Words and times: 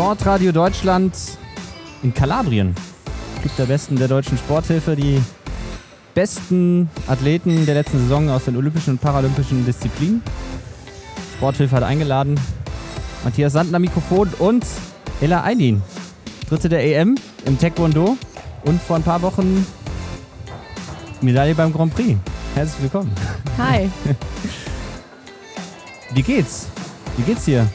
Sportradio 0.00 0.50
Deutschland 0.50 1.14
in 2.02 2.14
Kalabrien. 2.14 2.74
Gibt 3.42 3.58
der 3.58 3.66
Besten 3.66 3.96
der 3.96 4.08
deutschen 4.08 4.38
Sporthilfe 4.38 4.96
die 4.96 5.20
besten 6.14 6.88
Athleten 7.06 7.66
der 7.66 7.74
letzten 7.74 7.98
Saison 7.98 8.30
aus 8.30 8.46
den 8.46 8.56
olympischen 8.56 8.94
und 8.94 9.02
paralympischen 9.02 9.66
Disziplinen. 9.66 10.22
Sporthilfe 11.36 11.76
hat 11.76 11.82
eingeladen 11.82 12.40
Matthias 13.24 13.52
Sandner 13.52 13.78
Mikrofon 13.78 14.30
und 14.38 14.64
Ella 15.20 15.44
Eilin. 15.44 15.82
Dritte 16.48 16.70
der 16.70 16.82
EM 16.82 17.16
im 17.44 17.58
Taekwondo 17.58 18.16
und 18.64 18.80
vor 18.80 18.96
ein 18.96 19.02
paar 19.02 19.20
Wochen 19.20 19.66
Medaille 21.20 21.54
beim 21.54 21.74
Grand 21.74 21.94
Prix. 21.94 22.18
Herzlich 22.54 22.84
willkommen. 22.84 23.12
Hi. 23.58 23.90
Wie 26.14 26.22
geht's? 26.22 26.68
Wie 27.18 27.22
geht's 27.22 27.44
dir? 27.44 27.68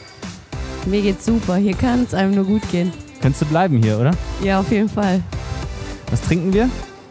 Mir 0.86 1.02
geht's 1.02 1.26
super. 1.26 1.56
Hier 1.56 1.74
kann 1.74 2.04
es 2.04 2.14
einem 2.14 2.34
nur 2.34 2.44
gut 2.44 2.62
gehen. 2.70 2.92
Könntest 3.20 3.42
du 3.42 3.46
bleiben 3.46 3.82
hier, 3.82 3.98
oder? 3.98 4.12
Ja, 4.42 4.60
auf 4.60 4.70
jeden 4.70 4.88
Fall. 4.88 5.20
Was 6.10 6.22
trinken 6.22 6.52
wir? 6.52 6.70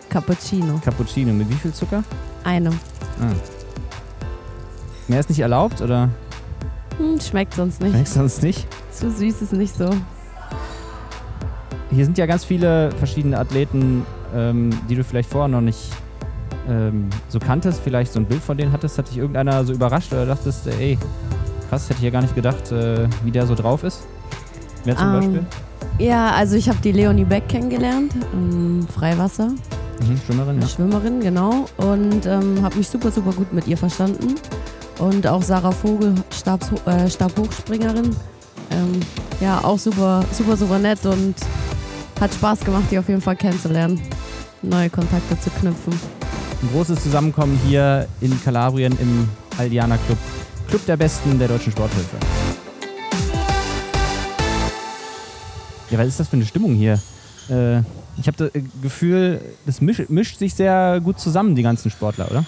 Cappuccino. 0.09 0.79
Cappuccino. 0.83 1.33
Mit 1.33 1.49
wie 1.49 1.55
viel 1.55 1.73
Zucker? 1.73 2.01
Eine. 2.45 2.69
Ah. 2.69 3.33
Mehr 5.09 5.19
ist 5.19 5.27
nicht 5.27 5.39
erlaubt, 5.39 5.81
oder? 5.81 6.09
Hm, 6.97 7.19
schmeckt 7.19 7.55
sonst 7.55 7.81
nicht. 7.81 7.91
Schmeckt 7.91 8.07
sonst 8.07 8.43
nicht? 8.43 8.65
Zu 8.91 9.11
süß 9.11 9.41
ist 9.41 9.51
nicht 9.51 9.75
so. 9.75 9.89
Hier 11.91 12.05
sind 12.05 12.17
ja 12.17 12.25
ganz 12.25 12.45
viele 12.45 12.91
verschiedene 12.93 13.37
Athleten, 13.37 14.05
ähm, 14.33 14.69
die 14.89 14.95
du 14.95 15.03
vielleicht 15.03 15.29
vorher 15.29 15.49
noch 15.49 15.61
nicht 15.61 15.91
ähm, 16.69 17.09
so 17.27 17.39
kanntest, 17.39 17.81
vielleicht 17.83 18.13
so 18.13 18.19
ein 18.19 18.25
Bild 18.25 18.41
von 18.41 18.57
denen 18.57 18.71
hattest. 18.71 18.97
Hat 18.97 19.09
dich 19.09 19.17
irgendeiner 19.17 19.65
so 19.65 19.73
überrascht 19.73 20.13
oder 20.13 20.25
dachtest, 20.25 20.67
ey, 20.67 20.97
krass, 21.69 21.85
hätte 21.89 21.99
ich 21.99 22.05
ja 22.05 22.09
gar 22.11 22.21
nicht 22.21 22.35
gedacht, 22.35 22.71
äh, 22.71 23.07
wie 23.23 23.31
der 23.31 23.45
so 23.47 23.55
drauf 23.55 23.83
ist? 23.83 24.01
Wer 24.83 24.95
zum 24.97 25.07
Ähm, 25.07 25.13
Beispiel? 25.13 25.45
Ja, 25.99 26.31
also 26.31 26.55
ich 26.55 26.67
habe 26.67 26.77
die 26.83 26.91
Leonie 26.91 27.23
Beck 27.25 27.47
kennengelernt 27.47 28.13
im 28.33 28.85
Freiwasser. 28.87 29.47
Mhm, 29.47 30.19
Schwimmerin, 30.25 30.61
ja. 30.61 30.67
Schwimmerin, 30.67 31.19
genau. 31.21 31.65
Und 31.77 32.25
ähm, 32.25 32.61
habe 32.61 32.75
mich 32.77 32.89
super, 32.89 33.11
super 33.11 33.31
gut 33.31 33.53
mit 33.53 33.67
ihr 33.67 33.77
verstanden. 33.77 34.35
Und 34.99 35.25
auch 35.27 35.41
Sarah 35.41 35.71
Vogel, 35.71 36.13
Stabs, 36.33 36.67
äh, 36.85 37.09
Stabhochspringerin. 37.09 38.15
Ähm, 38.71 38.99
ja, 39.39 39.59
auch 39.63 39.79
super, 39.79 40.23
super, 40.31 40.57
super 40.57 40.79
nett 40.79 41.05
und 41.05 41.35
hat 42.19 42.33
Spaß 42.33 42.61
gemacht, 42.61 42.83
die 42.91 42.99
auf 42.99 43.07
jeden 43.07 43.21
Fall 43.21 43.35
kennenzulernen. 43.35 44.01
Neue 44.61 44.89
Kontakte 44.89 45.39
zu 45.39 45.49
knüpfen. 45.49 45.93
Ein 46.61 46.69
großes 46.73 47.03
Zusammenkommen 47.03 47.59
hier 47.67 48.07
in 48.21 48.41
Kalabrien 48.43 48.97
im 48.99 49.29
Aldiana 49.57 49.97
Club. 49.97 50.17
Club 50.67 50.85
der 50.85 50.97
Besten 50.97 51.37
der 51.37 51.47
deutschen 51.47 51.71
Sporthilfe. 51.71 52.17
Ja, 55.91 55.99
was 55.99 56.07
ist 56.07 56.19
das 56.19 56.27
für 56.27 56.35
eine 56.35 56.45
Stimmung 56.45 56.73
hier? 56.73 56.99
Äh, 57.49 57.79
ich 58.17 58.27
habe 58.27 58.37
das 58.37 58.55
äh, 58.55 58.63
Gefühl, 58.81 59.41
das 59.65 59.81
misch, 59.81 60.01
mischt 60.09 60.39
sich 60.39 60.53
sehr 60.53 60.99
gut 61.03 61.19
zusammen, 61.19 61.55
die 61.55 61.61
ganzen 61.61 61.91
Sportler, 61.91 62.29
oder? 62.31 62.45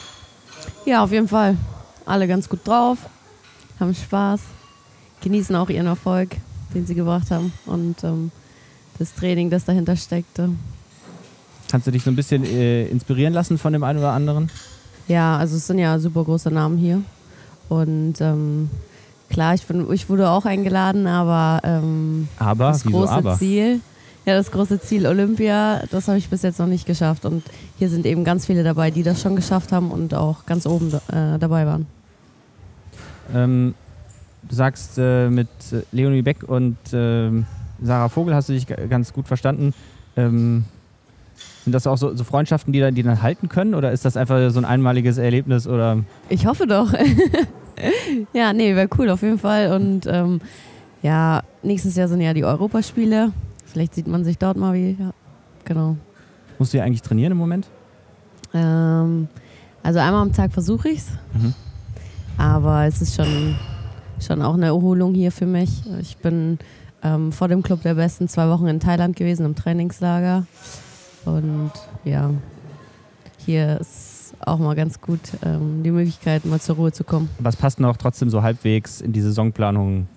Ja, 0.85 1.03
auf 1.03 1.11
jeden 1.11 1.27
Fall. 1.27 1.55
Alle 2.05 2.27
ganz 2.27 2.49
gut 2.49 2.67
drauf, 2.67 2.97
haben 3.79 3.93
Spaß, 3.93 4.41
genießen 5.21 5.55
auch 5.55 5.69
ihren 5.69 5.87
Erfolg, 5.87 6.35
den 6.73 6.87
sie 6.87 6.95
gebracht 6.95 7.29
haben 7.29 7.53
und 7.65 8.03
ähm, 8.03 8.31
das 8.97 9.13
Training, 9.13 9.49
das 9.49 9.65
dahinter 9.65 9.95
steckte. 9.95 10.49
Kannst 11.69 11.85
du 11.85 11.91
dich 11.91 12.03
so 12.03 12.09
ein 12.09 12.15
bisschen 12.15 12.43
äh, 12.43 12.87
inspirieren 12.87 13.33
lassen 13.33 13.57
von 13.57 13.73
dem 13.73 13.83
einen 13.83 13.99
oder 13.99 14.11
anderen? 14.11 14.49
Ja, 15.07 15.37
also 15.37 15.57
es 15.57 15.67
sind 15.67 15.79
ja 15.79 15.99
super 15.99 16.23
große 16.23 16.49
Namen 16.49 16.77
hier 16.77 17.03
und 17.69 18.15
ähm, 18.21 18.69
klar, 19.29 19.53
ich, 19.53 19.65
bin, 19.65 19.91
ich 19.91 20.09
wurde 20.09 20.29
auch 20.29 20.45
eingeladen, 20.45 21.07
aber 21.07 21.61
ähm, 21.63 22.27
Aber, 22.39 22.67
das 22.69 22.83
große 22.83 23.11
aber? 23.11 23.37
Ziel, 23.37 23.81
ja, 24.25 24.35
das 24.35 24.51
große 24.51 24.79
Ziel 24.81 25.07
Olympia, 25.07 25.83
das 25.91 26.07
habe 26.07 26.17
ich 26.17 26.29
bis 26.29 26.41
jetzt 26.41 26.59
noch 26.59 26.67
nicht 26.67 26.85
geschafft 26.85 27.25
und 27.25 27.43
hier 27.77 27.89
sind 27.89 28.05
eben 28.05 28.23
ganz 28.23 28.45
viele 28.45 28.63
dabei, 28.63 28.91
die 28.91 29.03
das 29.03 29.21
schon 29.21 29.35
geschafft 29.35 29.71
haben 29.71 29.91
und 29.91 30.13
auch 30.13 30.45
ganz 30.45 30.65
oben 30.65 30.93
äh, 30.93 31.39
dabei 31.39 31.65
waren. 31.65 31.87
Ähm, 33.33 33.73
du 34.47 34.55
sagst, 34.55 34.97
äh, 34.97 35.29
mit 35.29 35.47
äh, 35.71 35.81
Leonie 35.91 36.21
Beck 36.21 36.43
und 36.47 36.77
ähm, 36.93 37.45
Sarah 37.81 38.09
Vogel 38.09 38.33
hast 38.33 38.49
du 38.49 38.53
dich 38.53 38.67
ganz 38.67 39.13
gut 39.13 39.27
verstanden. 39.27 39.73
Ähm, 40.15 40.65
sind 41.63 41.73
das 41.73 41.85
auch 41.85 41.97
so, 41.97 42.15
so 42.15 42.23
Freundschaften, 42.23 42.71
die 42.71 42.79
dann, 42.79 42.95
die 42.95 43.03
dann 43.03 43.21
halten 43.21 43.49
können? 43.49 43.75
Oder 43.75 43.91
ist 43.91 44.05
das 44.05 44.17
einfach 44.17 44.49
so 44.51 44.59
ein 44.59 44.65
einmaliges 44.65 45.17
Erlebnis? 45.17 45.67
Oder 45.67 45.99
Ich 46.29 46.45
hoffe 46.45 46.65
doch. 46.65 46.93
ja, 48.33 48.53
nee, 48.53 48.75
wäre 48.75 48.89
cool 48.97 49.09
auf 49.09 49.21
jeden 49.21 49.39
Fall. 49.39 49.73
Und 49.73 50.05
ähm, 50.07 50.41
ja, 51.01 51.43
nächstes 51.63 51.95
Jahr 51.95 52.07
sind 52.07 52.21
ja 52.21 52.33
die 52.33 52.45
Europaspiele. 52.45 53.31
Vielleicht 53.65 53.95
sieht 53.95 54.07
man 54.07 54.23
sich 54.23 54.37
dort 54.37 54.57
mal 54.57 54.73
wieder. 54.73 55.13
Genau. 55.65 55.97
musst 56.57 56.73
du 56.73 56.77
ja 56.77 56.83
eigentlich 56.83 57.01
trainieren 57.01 57.33
im 57.33 57.37
Moment? 57.37 57.67
Ähm, 58.53 59.27
also 59.83 59.99
einmal 59.99 60.21
am 60.21 60.33
Tag 60.33 60.51
versuche 60.53 60.89
ich 60.89 60.99
es. 60.99 61.09
Mhm. 61.33 61.53
Aber 62.37 62.85
es 62.85 63.01
ist 63.01 63.15
schon, 63.15 63.55
schon 64.19 64.41
auch 64.41 64.53
eine 64.53 64.67
Erholung 64.67 65.13
hier 65.13 65.31
für 65.31 65.45
mich. 65.45 65.83
Ich 65.99 66.17
bin 66.17 66.59
ähm, 67.03 67.31
vor 67.31 67.47
dem 67.47 67.63
Club 67.63 67.81
der 67.83 67.95
Besten 67.95 68.27
zwei 68.27 68.49
Wochen 68.49 68.67
in 68.67 68.79
Thailand 68.79 69.15
gewesen, 69.15 69.45
im 69.45 69.55
Trainingslager. 69.55 70.45
Und 71.25 71.71
ja, 72.05 72.31
hier 73.45 73.79
ist 73.79 74.16
auch 74.39 74.59
mal 74.59 74.75
ganz 74.75 75.01
gut 75.01 75.19
ähm, 75.43 75.83
die 75.83 75.91
Möglichkeit, 75.91 76.45
mal 76.45 76.59
zur 76.59 76.75
Ruhe 76.75 76.91
zu 76.91 77.03
kommen. 77.03 77.29
Was 77.39 77.55
passt 77.55 77.79
noch 77.79 77.97
trotzdem 77.97 78.29
so 78.29 78.41
halbwegs 78.41 79.01
in 79.01 79.13
die 79.13 79.21
Saisonplanung 79.21 80.07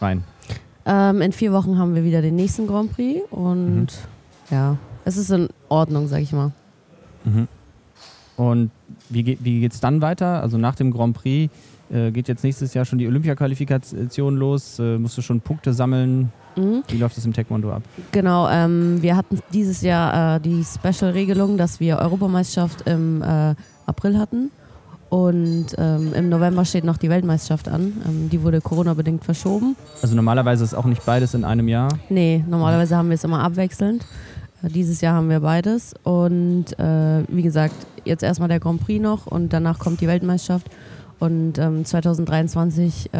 rein? 0.00 0.24
Ähm, 0.86 1.22
in 1.22 1.32
vier 1.32 1.52
Wochen 1.52 1.78
haben 1.78 1.94
wir 1.94 2.04
wieder 2.04 2.20
den 2.20 2.36
nächsten 2.36 2.66
Grand 2.66 2.92
Prix 2.92 3.22
und 3.30 3.88
ja, 4.50 4.76
es 5.04 5.16
ist 5.16 5.30
in 5.30 5.48
Ordnung, 5.68 6.08
sag 6.08 6.20
ich 6.20 6.32
mal. 6.32 6.52
Mhm. 7.24 7.48
Und 8.36 8.70
wie, 9.08 9.22
geht, 9.22 9.44
wie 9.44 9.60
geht 9.60 9.72
es 9.72 9.80
dann 9.80 10.02
weiter? 10.02 10.42
Also 10.42 10.58
nach 10.58 10.74
dem 10.74 10.90
Grand 10.90 11.16
Prix 11.16 11.52
äh, 11.90 12.10
geht 12.10 12.28
jetzt 12.28 12.44
nächstes 12.44 12.74
Jahr 12.74 12.84
schon 12.84 12.98
die 12.98 13.06
Olympia-Qualifikation 13.06 14.36
los. 14.36 14.78
Äh, 14.78 14.98
musst 14.98 15.16
du 15.16 15.22
schon 15.22 15.40
Punkte 15.40 15.72
sammeln? 15.72 16.32
Mhm. 16.56 16.82
Wie 16.88 16.98
läuft 16.98 17.16
das 17.16 17.24
im 17.24 17.32
Taekwondo 17.32 17.72
ab? 17.72 17.82
Genau, 18.12 18.48
ähm, 18.48 19.02
wir 19.02 19.16
hatten 19.16 19.40
dieses 19.52 19.82
Jahr 19.82 20.36
äh, 20.36 20.40
die 20.40 20.64
Special-Regelung, 20.64 21.56
dass 21.56 21.80
wir 21.80 21.98
Europameisterschaft 21.98 22.88
im 22.88 23.22
äh, 23.22 23.54
April 23.86 24.18
hatten. 24.18 24.50
Und 25.10 25.66
ähm, 25.78 26.12
im 26.12 26.28
November 26.28 26.64
steht 26.64 26.82
noch 26.82 26.96
die 26.96 27.08
Weltmeisterschaft 27.08 27.68
an. 27.68 27.92
Ähm, 28.04 28.30
die 28.30 28.42
wurde 28.42 28.60
Corona-bedingt 28.60 29.24
verschoben. 29.24 29.76
Also 30.02 30.16
normalerweise 30.16 30.64
ist 30.64 30.74
auch 30.74 30.86
nicht 30.86 31.06
beides 31.06 31.34
in 31.34 31.44
einem 31.44 31.68
Jahr. 31.68 31.88
Nee, 32.08 32.44
normalerweise 32.48 32.96
haben 32.96 33.10
wir 33.10 33.14
es 33.14 33.22
immer 33.22 33.40
abwechselnd. 33.40 34.04
Äh, 34.62 34.68
dieses 34.70 35.00
Jahr 35.00 35.14
haben 35.14 35.28
wir 35.28 35.40
beides. 35.40 35.94
Und 36.02 36.76
äh, 36.80 37.22
wie 37.28 37.42
gesagt, 37.42 37.74
jetzt 38.04 38.24
erstmal 38.24 38.48
der 38.48 38.58
Grand 38.58 38.84
Prix 38.84 39.00
noch 39.00 39.26
und 39.26 39.52
danach 39.52 39.78
kommt 39.78 40.00
die 40.00 40.08
Weltmeisterschaft. 40.08 40.68
Und 41.20 41.58
ähm, 41.58 41.84
2023, 41.84 43.14
äh, 43.14 43.18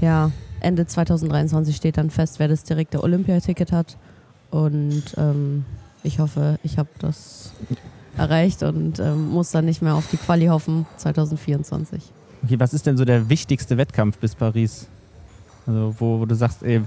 ja, 0.00 0.30
Ende 0.64 0.86
2023 0.86 1.76
steht 1.76 1.96
dann 1.98 2.10
fest, 2.10 2.38
wer 2.38 2.48
das 2.48 2.64
direkte 2.64 3.02
Olympiaticket 3.02 3.70
hat. 3.72 3.96
Und 4.50 5.02
ähm, 5.16 5.64
ich 6.02 6.18
hoffe, 6.18 6.58
ich 6.62 6.78
habe 6.78 6.88
das 6.98 7.52
erreicht 8.16 8.62
und 8.62 9.00
ähm, 9.00 9.30
muss 9.30 9.50
dann 9.50 9.64
nicht 9.64 9.82
mehr 9.82 9.94
auf 9.94 10.08
die 10.08 10.16
Quali 10.16 10.46
hoffen 10.46 10.86
2024. 10.98 12.02
Okay, 12.44 12.60
was 12.60 12.74
ist 12.74 12.86
denn 12.86 12.96
so 12.96 13.04
der 13.04 13.28
wichtigste 13.28 13.76
Wettkampf 13.76 14.18
bis 14.18 14.34
Paris? 14.34 14.88
Also 15.66 15.94
wo, 15.98 16.20
wo 16.20 16.26
du 16.26 16.34
sagst, 16.34 16.62
ey, 16.62 16.82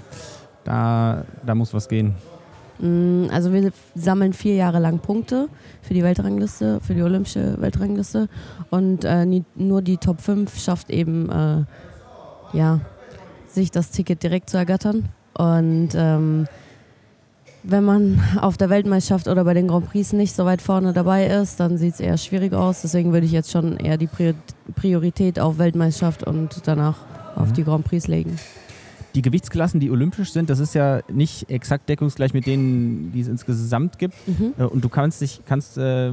da, 0.63 1.25
da 1.45 1.55
muss 1.55 1.73
was 1.73 1.88
gehen. 1.89 2.13
Mm, 2.79 3.25
Also 3.31 3.51
wir 3.51 3.71
sammeln 3.95 4.33
vier 4.33 4.55
Jahre 4.55 4.79
lang 4.79 4.99
Punkte 4.99 5.49
für 5.81 5.94
die 5.94 6.03
Weltrangliste, 6.03 6.79
für 6.81 6.94
die 6.94 7.01
olympische 7.01 7.59
Weltrangliste 7.59 8.29
und 8.69 9.03
äh, 9.03 9.25
nur 9.56 9.81
die 9.81 9.97
Top 9.97 10.21
5 10.21 10.59
schafft 10.59 10.89
eben, 10.89 11.30
äh, 11.30 11.63
ja, 12.57 12.80
sich 13.49 13.71
das 13.71 13.91
Ticket 13.91 14.23
direkt 14.23 14.49
zu 14.49 14.57
ergattern. 14.57 15.05
Und 15.33 15.89
ähm, 15.95 16.47
wenn 17.63 17.83
man 17.83 18.21
auf 18.39 18.57
der 18.57 18.69
Weltmeisterschaft 18.69 19.27
oder 19.27 19.44
bei 19.44 19.53
den 19.53 19.67
Grand 19.67 19.89
Prix 19.89 20.13
nicht 20.13 20.33
so 20.35 20.45
weit 20.45 20.61
vorne 20.61 20.94
dabei 20.94 21.27
ist, 21.27 21.59
dann 21.59 21.77
sieht 21.77 21.95
es 21.95 21.99
eher 21.99 22.17
schwierig 22.17 22.53
aus. 22.53 22.81
Deswegen 22.81 23.11
würde 23.13 23.25
ich 23.25 23.31
jetzt 23.31 23.51
schon 23.51 23.77
eher 23.77 23.97
die 23.97 24.07
Prior- 24.07 24.33
Priorität 24.75 25.39
auf 25.39 25.57
Weltmeisterschaft 25.57 26.23
und 26.23 26.61
danach 26.65 26.97
auf 27.35 27.49
Mhm. 27.49 27.53
die 27.53 27.63
Grand 27.63 27.85
Prix 27.85 28.07
legen. 28.07 28.38
Die 29.15 29.21
Gewichtsklassen, 29.21 29.79
die 29.79 29.89
olympisch 29.89 30.31
sind, 30.31 30.49
das 30.49 30.59
ist 30.59 30.75
ja 30.75 31.01
nicht 31.11 31.49
exakt 31.49 31.89
deckungsgleich 31.89 32.33
mit 32.33 32.45
denen, 32.45 33.11
die 33.11 33.21
es 33.21 33.27
insgesamt 33.27 33.97
gibt. 33.97 34.13
Mhm. 34.27 34.53
Äh, 34.57 34.63
Und 34.63 34.83
du 34.83 34.89
kannst 34.89 35.21
dich, 35.21 35.41
kannst 35.45 35.77
äh, 35.77 36.11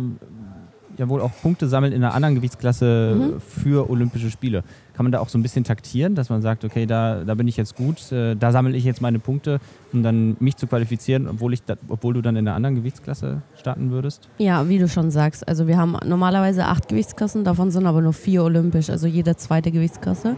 ja 0.98 1.08
wohl 1.08 1.20
auch 1.20 1.30
Punkte 1.42 1.66
sammeln 1.68 1.92
in 1.92 2.02
einer 2.04 2.14
anderen 2.14 2.34
Gewichtsklasse 2.34 3.14
Mhm. 3.16 3.40
für 3.40 3.90
Olympische 3.90 4.30
Spiele. 4.30 4.62
Kann 4.94 5.04
man 5.04 5.12
da 5.12 5.18
auch 5.18 5.28
so 5.28 5.36
ein 5.38 5.42
bisschen 5.42 5.64
taktieren, 5.64 6.14
dass 6.14 6.28
man 6.30 6.40
sagt, 6.40 6.64
okay, 6.64 6.86
da, 6.86 7.24
da 7.24 7.34
bin 7.34 7.48
ich 7.48 7.56
jetzt 7.56 7.74
gut, 7.74 8.12
äh, 8.12 8.36
da 8.36 8.52
sammle 8.52 8.76
ich 8.76 8.84
jetzt 8.84 9.00
meine 9.00 9.18
Punkte, 9.18 9.58
um 9.92 10.02
dann 10.04 10.36
mich 10.38 10.56
zu 10.56 10.66
qualifizieren, 10.68 11.26
obwohl, 11.28 11.52
ich 11.52 11.62
da, 11.64 11.74
obwohl 11.88 12.14
du 12.14 12.22
dann 12.22 12.36
in 12.36 12.46
einer 12.46 12.54
anderen 12.56 12.76
Gewichtsklasse 12.76 13.42
starten 13.56 13.90
würdest? 13.90 14.28
Ja, 14.38 14.68
wie 14.68 14.78
du 14.78 14.88
schon 14.88 15.10
sagst. 15.10 15.46
Also 15.48 15.66
wir 15.66 15.76
haben 15.78 15.96
normalerweise 16.06 16.66
acht 16.66 16.88
Gewichtsklassen, 16.88 17.42
davon 17.44 17.70
sind 17.72 17.86
aber 17.86 18.00
nur 18.02 18.12
vier 18.12 18.44
olympisch, 18.44 18.88
also 18.90 19.06
jede 19.08 19.34
zweite 19.36 19.72
Gewichtsklasse. 19.72 20.36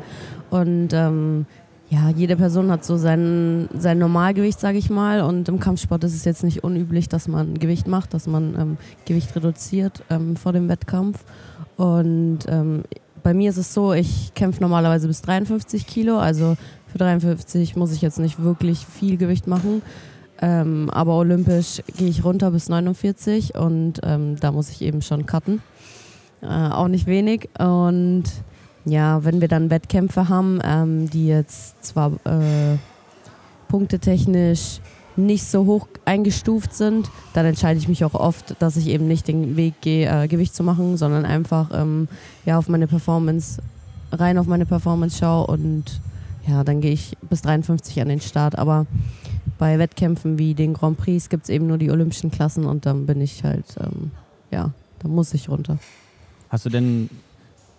Und 0.51 0.89
ähm, 0.93 1.45
ja, 1.89 2.11
jede 2.11 2.37
Person 2.37 2.71
hat 2.71 2.85
so 2.85 2.97
sein, 2.97 3.69
sein 3.79 3.99
Normalgewicht, 3.99 4.59
sage 4.59 4.79
ich 4.79 4.91
mal. 4.91 5.21
Und 5.21 5.49
im 5.49 5.61
Kampfsport 5.61 6.03
ist 6.05 6.15
es 6.15 6.25
jetzt 6.25 6.43
nicht 6.43 6.65
unüblich, 6.65 7.09
dass 7.09 7.29
man 7.29 7.59
Gewicht 7.59 7.87
macht, 7.87 8.13
dass 8.13 8.27
man 8.27 8.57
ähm, 8.59 8.77
Gewicht 9.05 9.35
reduziert 9.37 10.03
ähm, 10.11 10.37
vor 10.37 10.53
dem 10.53 10.69
Wettkampf. 10.69 11.25
Und 11.77 12.41
ähm, 12.49 12.83
bei 13.23 13.35
mir 13.35 13.51
ist 13.51 13.57
es 13.57 13.73
so, 13.73 13.93
ich 13.93 14.35
kämpfe 14.35 14.63
normalerweise 14.63 15.07
bis 15.07 15.23
53 15.23 15.87
Kilo. 15.87 16.19
Also 16.19 16.57
für 16.89 16.99
53 16.99 17.77
muss 17.77 17.93
ich 17.93 18.03
jetzt 18.03 18.19
nicht 18.19 18.43
wirklich 18.43 18.85
viel 18.85 19.17
Gewicht 19.17 19.47
machen. 19.47 19.83
Ähm, 20.43 20.91
aber 20.91 21.15
olympisch 21.15 21.83
gehe 21.97 22.09
ich 22.09 22.25
runter 22.25 22.51
bis 22.51 22.69
49 22.69 23.55
und 23.55 24.01
ähm, 24.03 24.37
da 24.39 24.53
muss 24.53 24.71
ich 24.71 24.83
eben 24.83 25.03
schon 25.03 25.25
cutten. 25.25 25.63
Äh, 26.43 26.47
auch 26.47 26.89
nicht 26.89 27.07
wenig. 27.07 27.49
Und 27.59 28.25
ja, 28.87 29.25
wenn 29.25 29.41
wir 29.41 29.49
dann 29.49 29.69
Wettkämpfe 29.69 30.29
haben, 30.29 30.61
ähm, 30.65 31.11
die 31.11 31.27
jetzt 31.27 31.85
zwar 31.85 32.13
äh, 32.25 32.79
punktetechnisch 33.69 34.81
nicht 35.17 35.45
so 35.45 35.67
hoch 35.67 35.89
eingestuft 36.05 36.75
sind, 36.75 37.11
dann 37.35 37.47
entscheide 37.47 37.79
ich 37.79 37.89
mich 37.89 38.05
auch 38.05 38.15
oft, 38.15 38.55
dass 38.61 38.77
ich 38.77 38.87
eben 38.87 39.09
nicht 39.09 39.29
den 39.29 39.57
Weg 39.57 39.81
gehe, 39.81 40.09
äh, 40.09 40.29
Gewicht 40.29 40.55
zu 40.55 40.63
machen, 40.63 40.97
sondern 40.97 41.25
einfach 41.25 41.71
ähm, 41.73 42.07
ja, 42.45 42.59
auf 42.59 42.69
meine 42.69 42.87
Performance, 42.87 43.61
rein 44.13 44.39
auf 44.39 44.47
meine 44.47 44.67
Performance 44.67 45.19
schaue 45.19 45.47
und 45.47 46.01
ja, 46.47 46.63
dann 46.63 46.81
gehe 46.81 46.93
ich 46.93 47.17
bis 47.29 47.43
53 47.43 48.01
an 48.01 48.09
den 48.09 48.21
Start. 48.21 48.57
Aber 48.57 48.87
bei 49.59 49.79
Wettkämpfen 49.79 50.39
wie 50.39 50.55
den 50.55 50.75
Grand 50.75 50.99
Prix 50.99 51.29
gibt 51.29 51.45
es 51.45 51.49
eben 51.49 51.67
nur 51.67 51.79
die 51.79 51.91
olympischen 51.91 52.31
Klassen 52.31 52.67
und 52.67 52.87
dann 52.87 53.07
bin 53.07 53.21
ich 53.21 53.43
halt, 53.43 53.65
ähm, 53.81 54.13
ja, 54.53 54.71
da 55.01 55.09
muss 55.09 55.35
ich 55.35 55.49
runter. 55.49 55.79
Hast 56.51 56.67
du 56.67 56.71
denn 56.71 57.11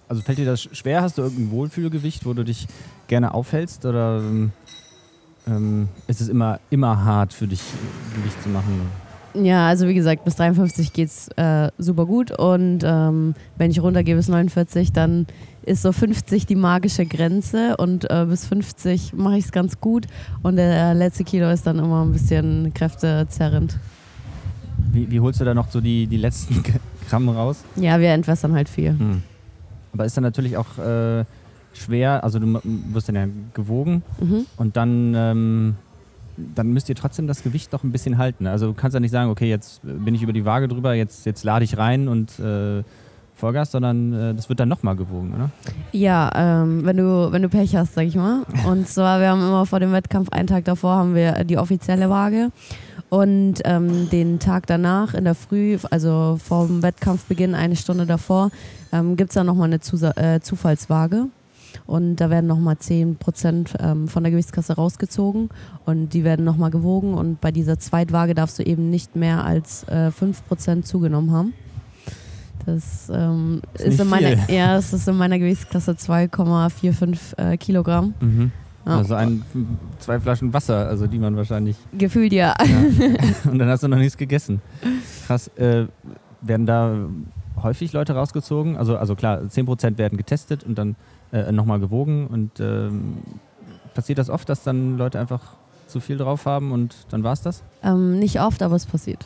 also 0.07 0.21
fällt 0.21 0.38
dir 0.38 0.45
das 0.45 0.63
schwer? 0.63 1.01
Hast 1.01 1.18
du 1.18 1.24
irgendein 1.24 1.51
Wohlfühlgewicht, 1.51 2.25
wo 2.25 2.33
du 2.33 2.44
dich 2.44 2.68
gerne 3.07 3.33
aufhältst? 3.33 3.86
Oder 3.86 4.21
ähm, 5.48 5.89
ist 6.07 6.21
es 6.21 6.30
immer, 6.30 6.59
immer 6.69 7.04
hart 7.04 7.33
für 7.33 7.48
dich, 7.48 7.62
Gewicht 8.15 8.42
zu 8.42 8.50
machen? 8.50 8.81
Ja, 9.33 9.68
also 9.68 9.88
wie 9.88 9.94
gesagt, 9.94 10.25
bis 10.25 10.36
53 10.36 10.94
geht 10.94 11.09
es 11.09 11.27
äh, 11.36 11.69
super 11.77 12.06
gut. 12.06 12.31
Und 12.31 12.80
ähm, 12.83 13.36
wenn 13.57 13.71
ich 13.71 13.81
runtergehe 13.81 14.15
bis 14.15 14.30
49, 14.30 14.94
dann 14.94 15.27
ist 15.63 15.81
so 15.81 15.92
50 15.92 16.45
die 16.45 16.56
magische 16.56 17.06
Grenze. 17.06 17.77
Und 17.77 18.10
äh, 18.10 18.25
bis 18.27 18.48
50 18.48 19.13
mache 19.13 19.38
ich 19.38 19.45
es 19.45 19.51
ganz 19.51 19.80
gut. 19.80 20.07
Und 20.42 20.56
der 20.56 20.94
letzte 20.94 21.24
Kilo 21.24 21.50
ist 21.51 21.68
dann 21.68 21.77
immer 21.77 22.03
ein 22.03 22.13
bisschen 22.13 22.74
kräftezerrend. 22.74 23.77
Wie, 24.92 25.10
wie 25.12 25.19
holst 25.19 25.39
du 25.42 25.45
da 25.45 25.53
noch 25.53 25.69
so 25.69 25.81
die, 25.81 26.07
die 26.07 26.18
letzten 26.18 26.63
Gramm 27.10 27.30
raus? 27.30 27.63
Ja, 27.75 28.00
wir 28.00 28.10
entwässern 28.10 28.53
halt 28.53 28.69
viel. 28.69 28.98
Hm. 28.98 29.21
Aber 29.94 30.06
ist 30.06 30.16
dann 30.18 30.24
natürlich 30.24 30.57
auch 30.57 30.78
äh, 30.78 31.25
schwer, 31.74 32.24
also 32.24 32.39
du 32.39 32.60
wirst 32.94 33.10
dann 33.10 33.16
ja 33.16 33.28
gewogen 33.54 34.04
mhm. 34.19 34.45
und 34.57 34.78
dann, 34.78 35.13
ähm, 35.16 35.75
dann 36.56 36.72
müsst 36.74 36.89
ihr 36.89 36.95
trotzdem 36.95 37.28
das 37.28 37.44
Gewicht 37.44 37.74
doch 37.74 37.84
ein 37.84 37.92
bisschen 37.92 38.18
halten. 38.18 38.48
Also 38.48 38.68
du 38.68 38.74
kannst 38.74 38.94
ja 38.94 39.00
nicht 39.00 39.12
sagen, 39.12 39.30
okay, 39.30 39.50
jetzt 39.50 39.81
bin 39.84 40.13
ich 40.16 40.22
über 40.22 40.34
die 40.34 40.45
Waage 40.45 40.68
drüber, 40.68 40.94
jetzt, 40.94 41.25
jetzt 41.25 41.44
lade 41.44 41.66
ich 41.66 41.78
rein 41.78 42.07
und 42.07 42.39
äh, 42.39 42.84
Vollgas, 43.38 43.72
sondern 43.72 44.13
äh, 44.13 44.34
das 44.34 44.50
wird 44.50 44.60
dann 44.60 44.69
nochmal 44.69 44.95
gewogen, 44.95 45.34
oder? 45.36 45.51
Ja, 45.92 46.31
ähm, 46.36 46.84
wenn, 46.86 46.98
du, 46.98 47.31
wenn 47.31 47.44
du 47.44 47.50
Pech 47.50 47.75
hast, 47.75 47.94
sag 47.94 48.06
ich 48.06 48.16
mal. 48.16 48.44
Und 48.68 48.88
zwar, 48.88 49.19
wir 49.19 49.30
haben 49.30 49.42
immer 49.42 49.66
vor 49.68 49.80
dem 49.80 49.92
Wettkampf, 49.92 50.30
einen 50.30 50.48
Tag 50.48 50.66
davor, 50.66 50.95
haben 50.95 51.13
wir 51.13 51.44
die 51.44 51.57
offizielle 51.57 52.10
Waage. 52.10 52.50
Und 53.09 53.56
ähm, 53.63 54.09
den 54.09 54.39
Tag 54.39 54.68
danach, 54.68 55.13
in 55.13 55.24
der 55.24 55.36
Früh, 55.36 55.77
also 55.92 56.38
vor 56.44 56.68
dem 56.68 56.83
Wettkampfbeginn, 56.83 57.56
eine 57.56 57.75
Stunde 57.75 58.06
davor, 58.06 58.51
ähm, 58.92 59.15
gibt 59.15 59.30
es 59.30 59.36
dann 59.36 59.45
nochmal 59.45 59.68
eine 59.68 59.80
Zusa 59.80 60.12
äh, 60.18 60.42
Zufallswaage. 60.42 61.27
Und 61.86 62.18
da 62.18 62.30
werden 62.30 62.48
nochmal 62.48 62.75
10% 62.75 63.75
ähm, 63.80 64.07
von 64.07 64.24
der 64.24 64.31
Gewichtskasse 64.31 64.75
rausgezogen 64.75 65.50
und 65.86 66.09
die 66.13 66.24
werden 66.24 66.44
nochmal 66.44 66.71
gewogen. 66.71 67.13
Und 67.13 67.39
bei 67.39 67.51
dieser 67.51 67.80
Zweitwaage 67.80 68.33
darfst 68.33 68.59
du 68.59 68.63
eben 68.63 68.89
nicht 68.89 69.15
mehr 69.15 69.45
als 69.45 69.83
äh, 69.83 70.10
5% 70.10 70.83
zugenommen 70.83 71.31
haben. 71.31 71.53
Das, 72.65 73.10
ähm, 73.13 73.62
ist, 73.75 73.86
ist 73.86 74.00
in 74.01 74.10
meiner, 74.10 74.50
ja, 74.50 74.75
das 74.75 74.92
ist 74.92 75.07
in 75.07 75.15
meiner 75.15 75.39
Gewichtsklasse 75.39 75.92
2,45 75.94 77.38
äh, 77.38 77.57
Kilogramm. 77.57 78.13
Mhm. 78.19 78.51
Ja. 78.88 78.98
Also 78.98 79.16
ein, 79.16 79.44
zwei 80.00 80.19
Flaschen 80.19 80.54
Wasser, 80.54 80.88
also 80.88 81.07
die 81.07 81.19
man 81.19 81.36
wahrscheinlich. 81.36 81.75
Gefühlt 81.92 82.31
ja. 82.31 82.56
ja. 82.60 82.69
Und 83.51 83.60
dann 83.60 83.68
hast 83.68 83.84
du 83.84 83.88
noch 83.88 83.98
nichts 83.98 84.18
gegessen. 84.18 84.62
Krass. 85.28 85.50
Äh, 85.57 85.88
werden 86.42 86.66
da 86.66 86.95
häufig 87.62 87.92
Leute 87.94 88.13
rausgezogen? 88.13 88.78
Also, 88.78 88.98
also 88.98 89.16
klar, 89.16 89.42
10% 89.42 89.98
werden 89.98 90.18
getestet 90.18 90.63
und 90.63 90.78
dann 90.78 90.95
äh, 91.31 91.51
nochmal 91.51 91.80
gewogen. 91.80 92.28
Und 92.28 92.60
ähm, 92.60 93.18
passiert 93.94 94.19
das 94.19 94.30
oft, 94.30 94.48
dass 94.48 94.63
dann 94.63 94.98
Leute 94.98 95.19
einfach 95.19 95.42
zu 95.88 96.00
viel 96.00 96.18
drauf 96.18 96.45
haben 96.45 96.72
und 96.72 96.95
dann 97.10 97.24
war 97.24 97.34
es 97.34 97.42
das? 97.42 97.63
Ähm, 97.84 98.19
nicht 98.19 98.39
oft, 98.39 98.62
aber 98.62 98.75
es 98.75 98.86
passiert. 98.86 99.25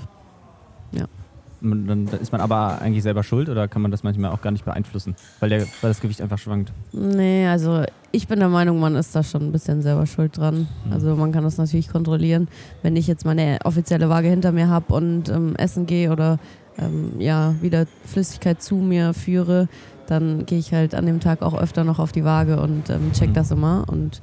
Dann 1.61 2.07
ist 2.19 2.31
man 2.31 2.41
aber 2.41 2.81
eigentlich 2.81 3.03
selber 3.03 3.23
schuld 3.23 3.47
oder 3.47 3.67
kann 3.67 3.81
man 3.81 3.91
das 3.91 4.03
manchmal 4.03 4.31
auch 4.31 4.41
gar 4.41 4.51
nicht 4.51 4.65
beeinflussen, 4.65 5.15
weil, 5.39 5.49
der, 5.49 5.61
weil 5.81 5.91
das 5.91 6.01
Gewicht 6.01 6.21
einfach 6.21 6.39
schwankt? 6.39 6.73
Nee, 6.91 7.47
also 7.47 7.83
ich 8.11 8.27
bin 8.27 8.39
der 8.39 8.49
Meinung, 8.49 8.79
man 8.79 8.95
ist 8.95 9.15
da 9.15 9.23
schon 9.23 9.43
ein 9.43 9.51
bisschen 9.51 9.81
selber 9.81 10.05
schuld 10.07 10.37
dran. 10.37 10.67
Mhm. 10.85 10.93
Also 10.93 11.15
man 11.15 11.31
kann 11.31 11.43
das 11.43 11.57
natürlich 11.57 11.89
kontrollieren. 11.89 12.47
Wenn 12.81 12.95
ich 12.95 13.07
jetzt 13.07 13.25
meine 13.25 13.59
offizielle 13.63 14.09
Waage 14.09 14.27
hinter 14.27 14.51
mir 14.51 14.69
habe 14.69 14.93
und 14.93 15.29
ähm, 15.29 15.55
essen 15.55 15.85
gehe 15.85 16.11
oder 16.11 16.39
ähm, 16.79 17.19
ja, 17.19 17.55
wieder 17.61 17.85
Flüssigkeit 18.05 18.61
zu 18.61 18.75
mir 18.75 19.13
führe, 19.13 19.67
dann 20.07 20.45
gehe 20.45 20.59
ich 20.59 20.73
halt 20.73 20.95
an 20.95 21.05
dem 21.05 21.19
Tag 21.19 21.41
auch 21.41 21.53
öfter 21.53 21.83
noch 21.83 21.99
auf 21.99 22.11
die 22.11 22.25
Waage 22.25 22.59
und 22.59 22.89
ähm, 22.89 23.11
check 23.13 23.29
mhm. 23.29 23.33
das 23.33 23.51
immer. 23.51 23.85
Und 23.87 24.21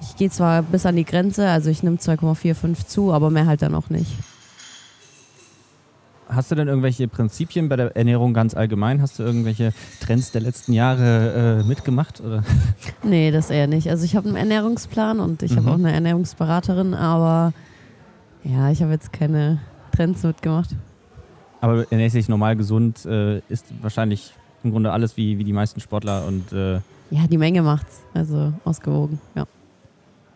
ich 0.00 0.16
gehe 0.16 0.30
zwar 0.30 0.62
bis 0.62 0.84
an 0.84 0.96
die 0.96 1.04
Grenze, 1.04 1.48
also 1.48 1.70
ich 1.70 1.82
nehme 1.82 1.96
2,45 1.96 2.86
zu, 2.86 3.12
aber 3.12 3.30
mehr 3.30 3.46
halt 3.46 3.62
dann 3.62 3.74
auch 3.74 3.88
nicht. 3.88 4.12
Hast 6.34 6.50
du 6.50 6.54
denn 6.54 6.68
irgendwelche 6.68 7.08
Prinzipien 7.08 7.68
bei 7.68 7.76
der 7.76 7.96
Ernährung 7.96 8.32
ganz 8.32 8.54
allgemein? 8.54 9.02
Hast 9.02 9.18
du 9.18 9.22
irgendwelche 9.22 9.72
Trends 10.00 10.32
der 10.32 10.40
letzten 10.40 10.72
Jahre 10.72 11.60
äh, 11.60 11.66
mitgemacht? 11.66 12.20
Oder? 12.20 12.42
Nee, 13.02 13.30
das 13.30 13.50
eher 13.50 13.66
nicht. 13.66 13.90
Also 13.90 14.04
ich 14.04 14.16
habe 14.16 14.28
einen 14.28 14.36
Ernährungsplan 14.36 15.20
und 15.20 15.42
ich 15.42 15.52
mhm. 15.52 15.56
habe 15.56 15.70
auch 15.70 15.74
eine 15.74 15.92
Ernährungsberaterin, 15.92 16.94
aber 16.94 17.52
ja, 18.44 18.70
ich 18.70 18.80
habe 18.82 18.92
jetzt 18.92 19.12
keine 19.12 19.58
Trends 19.94 20.22
mitgemacht. 20.22 20.70
Aber 21.60 21.84
ernährst 21.90 22.16
dich 22.16 22.28
normal 22.28 22.56
gesund, 22.56 23.04
äh, 23.04 23.38
ist 23.48 23.66
wahrscheinlich 23.82 24.32
im 24.64 24.70
Grunde 24.70 24.92
alles 24.92 25.16
wie, 25.16 25.38
wie 25.38 25.44
die 25.44 25.52
meisten 25.52 25.80
Sportler 25.80 26.26
und 26.26 26.52
äh 26.52 26.80
ja, 27.10 27.26
die 27.30 27.38
Menge 27.38 27.62
macht's. 27.62 28.00
Also 28.14 28.52
ausgewogen, 28.64 29.20
ja. 29.34 29.46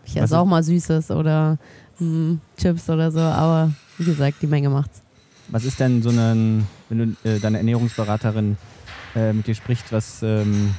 Ich 0.05 0.17
esse 0.17 0.39
auch 0.39 0.45
mal 0.45 0.63
Süßes 0.63 1.11
oder 1.11 1.59
mh, 1.99 2.07
hm, 2.07 2.41
Chips 2.59 2.91
oder 2.91 3.11
so, 3.11 3.21
aber 3.21 3.73
wie 3.99 4.05
gesagt, 4.05 4.37
die 4.43 4.47
Menge 4.47 4.69
macht's. 4.69 5.03
Was 5.49 5.65
ist 5.65 5.79
denn 5.79 6.03
so 6.03 6.11
ein, 6.11 6.67
wenn 6.89 7.17
du 7.23 7.29
äh, 7.29 7.39
deine 7.39 7.59
Ernährungsberaterin 7.59 8.57
äh, 9.15 9.33
mit 9.33 9.47
dir 9.47 9.55
spricht, 9.55 9.93
was, 9.93 10.23
ähm, 10.23 10.75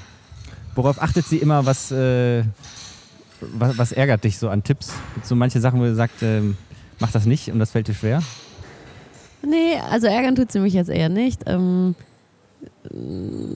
worauf 0.76 1.02
achtet 1.02 1.26
sie 1.26 1.38
immer, 1.38 1.66
was, 1.66 1.92
äh, 1.92 2.44
was, 3.40 3.78
was, 3.78 3.92
ärgert 3.92 4.24
dich 4.24 4.38
so 4.38 4.50
an 4.50 4.64
Tipps? 4.64 4.92
Gibt 5.14 5.24
es 5.24 5.30
so 5.30 5.36
manche 5.36 5.60
Sachen, 5.60 5.80
wo 5.80 5.84
du 5.84 5.96
sagst, 5.96 6.22
ähm, 6.22 6.58
mach 7.00 7.12
das 7.12 7.26
nicht 7.26 7.50
und 7.50 7.60
das 7.60 7.72
fällt 7.72 7.88
dir 7.88 7.94
schwer? 7.94 8.22
Nee, 9.42 9.80
also 9.90 10.08
ärgern 10.08 10.36
tut 10.36 10.52
sie 10.52 10.60
mich 10.60 10.74
jetzt 10.74 10.90
eher 10.90 11.10
nicht. 11.10 11.44
Ähm, 11.46 11.96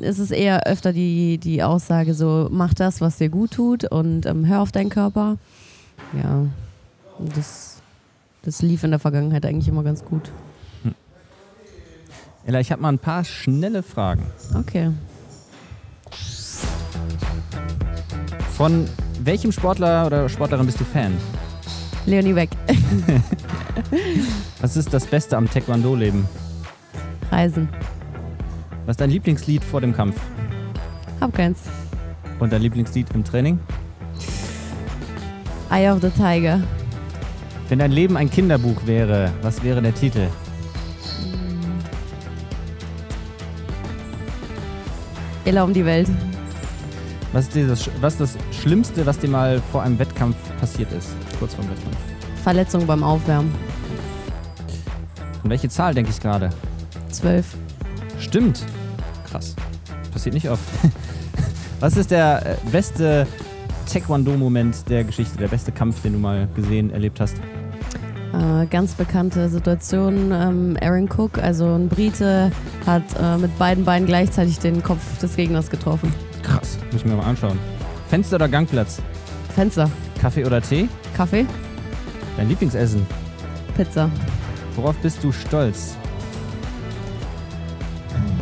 es 0.02 0.20
ist 0.20 0.32
eher 0.32 0.68
öfter 0.68 0.94
die, 0.94 1.38
die 1.38 1.64
Aussage 1.64 2.14
so, 2.14 2.48
mach 2.52 2.74
das, 2.74 3.02
was 3.02 3.18
dir 3.18 3.30
gut 3.30 3.52
tut 3.52 3.84
und 3.86 4.26
ähm, 4.26 4.46
hör 4.46 4.62
auf 4.62 4.72
deinen 4.72 4.90
Körper. 4.90 5.38
Ja, 6.14 6.46
das, 7.36 7.82
das 8.44 8.62
lief 8.62 8.84
in 8.84 8.92
der 8.92 9.00
Vergangenheit 9.00 9.46
eigentlich 9.46 9.68
immer 9.68 9.84
ganz 9.84 10.06
gut. 10.06 10.32
Ella, 12.46 12.60
ich 12.60 12.72
habe 12.72 12.82
mal 12.82 12.90
ein 12.90 13.00
paar 13.00 13.24
schnelle 13.24 13.84
Fragen. 13.84 14.24
Okay. 14.56 14.92
Von 18.54 18.88
welchem 19.20 19.52
Sportler 19.52 20.08
oder 20.08 20.28
Sportlerin 20.28 20.66
bist 20.66 20.80
du 20.80 20.84
Fan? 20.84 21.16
Leonie 22.06 22.34
Beck. 22.34 22.50
Was 24.60 24.76
ist 24.76 24.92
das 24.94 25.06
Beste 25.06 25.38
am 25.38 25.50
Taekwondo-Leben? 25.50 26.28
Reisen. 27.32 27.70
Was 28.86 28.94
ist 28.94 29.02
dein 29.02 29.12
Lieblingslied 29.12 29.64
vor 29.64 29.80
dem 29.80 29.96
Kampf? 29.96 30.20
Hab 31.20 31.34
keins. 31.34 31.60
Und 32.40 32.52
dein 32.52 32.64
Lieblingslied 32.64 33.08
im 33.14 33.24
Training? 33.24 33.60
Eye 35.70 35.90
of 35.92 36.02
the 36.02 36.10
Tiger. 36.10 36.60
Wenn 37.70 37.80
dein 37.80 37.92
Leben 37.92 38.18
ein 38.18 38.30
Kinderbuch 38.30 38.86
wäre, 38.86 39.32
was 39.44 39.64
wäre 39.64 39.82
der 39.82 39.94
Titel? 39.94 40.28
Ella 45.46 45.64
um 45.64 45.74
die 45.74 45.86
Welt. 45.86 46.08
Was 47.34 47.46
ist, 47.46 47.56
dieses, 47.56 47.90
was 48.02 48.20
ist 48.20 48.36
das 48.36 48.58
Schlimmste, 48.62 49.06
was 49.06 49.18
dir 49.18 49.30
mal 49.30 49.62
vor 49.72 49.84
einem 49.84 49.98
Wettkampf 49.98 50.36
passiert 50.60 50.92
ist? 50.92 51.10
Kurz 51.40 51.54
vor 51.54 51.64
dem 51.64 51.72
Wettkampf. 51.72 51.98
Verletzung 52.44 52.86
beim 52.86 53.04
Aufwärmen. 53.04 53.54
Und 55.44 55.50
welche 55.50 55.70
Zahl 55.70 55.94
denke 55.94 56.12
ich 56.12 56.20
gerade? 56.20 56.50
Zwölf. 57.10 57.56
Stimmt. 58.20 58.64
Krass. 59.30 59.56
Passiert 60.12 60.36
nicht 60.36 60.50
oft. 60.50 60.64
Was 61.80 61.98
ist 61.98 62.12
der 62.12 62.46
äh, 62.46 62.56
beste 62.72 63.26
Taekwondo-Moment 63.92 64.90
der 64.90 65.04
Geschichte, 65.04 65.38
der 65.38 65.48
beste 65.48 65.72
Kampf, 65.72 66.02
den 66.02 66.14
du 66.14 66.20
mal 66.20 66.48
gesehen, 66.56 66.92
erlebt 66.92 67.20
hast? 67.20 67.38
Äh, 68.34 68.66
ganz 68.68 68.94
bekannte 68.94 69.50
Situation. 69.50 70.32
Ähm, 70.32 70.78
Aaron 70.82 71.10
Cook, 71.10 71.38
also 71.38 71.66
ein 71.76 71.90
Brite, 71.90 72.52
hat 72.86 73.04
äh, 73.22 73.38
mit 73.38 73.58
beiden 73.58 73.84
Beinen 73.84 74.06
gleichzeitig 74.08 74.60
den 74.60 74.82
Kopf 74.82 75.18
des 75.20 75.36
Gegners 75.36 75.70
getroffen. 75.70 76.14
Krass, 76.44 76.78
muss 76.92 77.02
ich 77.02 77.06
mir 77.06 77.16
mal 77.16 77.26
anschauen. 77.26 77.60
Fenster 78.10 78.38
oder 78.38 78.48
Gangplatz? 78.48 79.02
Fenster, 79.54 79.90
Kaffee 80.20 80.46
oder 80.46 80.62
Tee? 80.62 80.88
Kaffee, 81.16 81.46
Dein 82.38 82.48
Lieblingsessen? 82.48 83.06
Pizza. 83.76 84.10
Worauf 84.76 84.96
bist 84.98 85.24
du 85.24 85.32
stolz? 85.32 85.96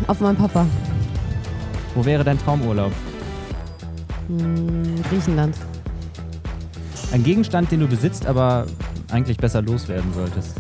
Auf 0.07 0.21
meinen 0.21 0.37
Papa. 0.37 0.65
Wo 1.95 2.05
wäre 2.05 2.23
dein 2.23 2.39
Traumurlaub? 2.39 2.91
Hm, 4.27 5.01
Griechenland. 5.09 5.55
Ein 7.11 7.23
Gegenstand, 7.23 7.71
den 7.71 7.79
du 7.79 7.87
besitzt, 7.87 8.27
aber 8.27 8.65
eigentlich 9.11 9.37
besser 9.37 9.61
loswerden 9.61 10.13
solltest. 10.13 10.55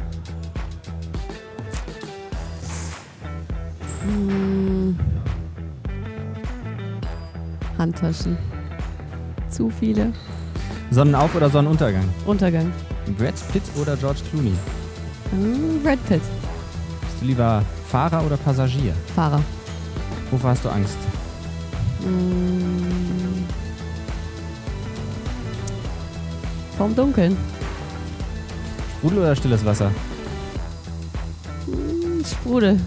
Hm. 4.03 4.97
Handtaschen. 7.77 8.37
Zu 9.49 9.69
viele. 9.69 10.13
Sonnenauf- 10.91 11.35
oder 11.35 11.49
Sonnenuntergang? 11.49 12.05
Untergang. 12.25 12.71
Brad 13.17 13.35
Pitt 13.51 13.63
oder 13.79 13.95
George 13.95 14.19
Clooney? 14.29 14.53
Hm, 15.31 15.81
Brad 15.83 16.03
Pitt. 16.07 16.21
Bist 17.01 17.21
du 17.21 17.25
lieber 17.25 17.63
Fahrer 17.89 18.25
oder 18.25 18.37
Passagier? 18.37 18.93
Fahrer. 19.15 19.41
Wovor 20.31 20.51
hast 20.51 20.65
du 20.65 20.69
Angst? 20.69 20.97
Hm. 22.03 23.45
Vom 26.77 26.95
Dunkeln. 26.95 27.35
Sprudel 28.99 29.19
oder 29.19 29.33
stilles 29.33 29.63
Wasser? 29.63 29.91
Hm, 31.65 32.21
Sprudel. 32.25 32.77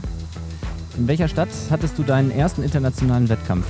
In 0.99 1.09
welcher 1.09 1.27
Stadt 1.27 1.49
hattest 1.71 1.97
du 1.97 2.03
deinen 2.03 2.31
ersten 2.31 2.63
internationalen 2.63 3.31
Wettkampf? 3.31 3.65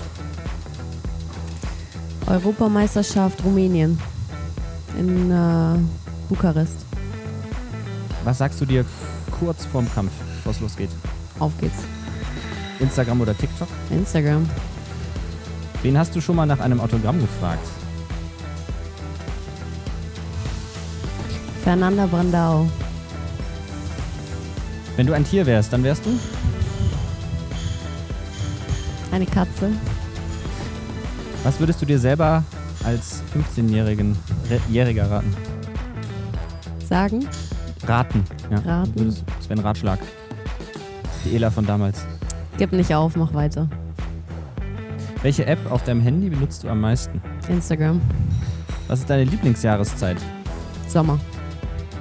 Europameisterschaft 2.26 3.44
Rumänien. 3.44 3.96
In 4.98 5.30
äh, 5.30 5.78
Bukarest. 6.28 6.84
Was 8.24 8.38
sagst 8.38 8.60
du 8.60 8.66
dir 8.66 8.84
kurz 9.38 9.64
vorm 9.66 9.86
Kampf, 9.94 10.10
bevor 10.38 10.50
es 10.50 10.60
losgeht? 10.60 10.90
Auf 11.38 11.52
geht's. 11.60 11.78
Instagram 12.80 13.20
oder 13.20 13.38
TikTok? 13.38 13.68
Instagram. 13.90 14.50
Wen 15.82 15.96
hast 15.96 16.16
du 16.16 16.20
schon 16.20 16.34
mal 16.34 16.46
nach 16.46 16.58
einem 16.58 16.80
Autogramm 16.80 17.20
gefragt? 17.20 17.68
Fernanda 21.62 22.06
Brandao. 22.06 22.68
Wenn 24.96 25.06
du 25.06 25.12
ein 25.14 25.24
Tier 25.24 25.46
wärst, 25.46 25.72
dann 25.72 25.82
wärst 25.84 26.04
du? 26.04 26.10
Eine 29.10 29.26
Katze. 29.26 29.70
Was 31.44 31.58
würdest 31.60 31.80
du 31.82 31.86
dir 31.86 31.98
selber 31.98 32.44
als 32.84 33.22
15-Jährigen 33.56 34.16
Re- 34.50 34.60
Jähriger 34.70 35.10
raten? 35.10 35.34
Sagen. 36.88 37.26
Raten. 37.86 38.24
Ja. 38.50 38.58
Raten. 38.58 38.94
Würdest- 38.94 39.24
Das 39.38 39.48
wäre 39.48 39.60
ein 39.60 39.64
Ratschlag. 39.64 39.98
Die 41.24 41.34
Ela 41.36 41.50
von 41.50 41.66
damals. 41.66 42.04
Gib 42.58 42.72
nicht 42.72 42.94
auf, 42.94 43.16
mach 43.16 43.32
weiter. 43.34 43.68
Welche 45.22 45.46
App 45.46 45.58
auf 45.70 45.84
deinem 45.84 46.00
Handy 46.00 46.28
benutzt 46.28 46.64
du 46.64 46.68
am 46.68 46.80
meisten? 46.80 47.20
Instagram. 47.48 48.00
Was 48.88 49.00
ist 49.00 49.10
deine 49.10 49.24
Lieblingsjahreszeit? 49.24 50.16
Sommer. 50.88 51.18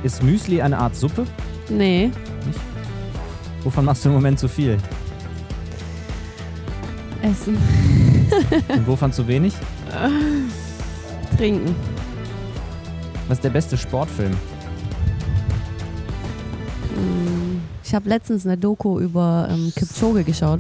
Ist 0.03 0.24
Müsli 0.24 0.62
eine 0.62 0.77
Art 0.77 0.96
Suppe? 0.96 1.25
Nee. 1.70 2.12
Wovon 3.63 3.86
machst 3.86 4.03
du 4.05 4.10
im 4.10 4.15
Moment 4.15 4.39
zu 4.39 4.48
viel? 4.48 4.77
Essen. 7.22 7.55
Und 8.70 8.88
wovon 8.88 9.13
zu 9.13 9.27
wenig? 9.27 9.53
Trinken. 11.38 11.75
Was 13.27 13.38
ist 13.38 13.43
der 13.43 13.51
beste 13.51 13.77
Sportfilm? 13.77 14.31
Hm, 16.96 17.62
Ich 17.84 17.93
habe 17.93 18.10
letztens 18.10 18.46
eine 18.46 18.58
Doku 18.58 19.00
über 19.00 19.48
ähm, 19.51 19.72
Kipchoge 19.75 20.24
geschaut. 20.24 20.60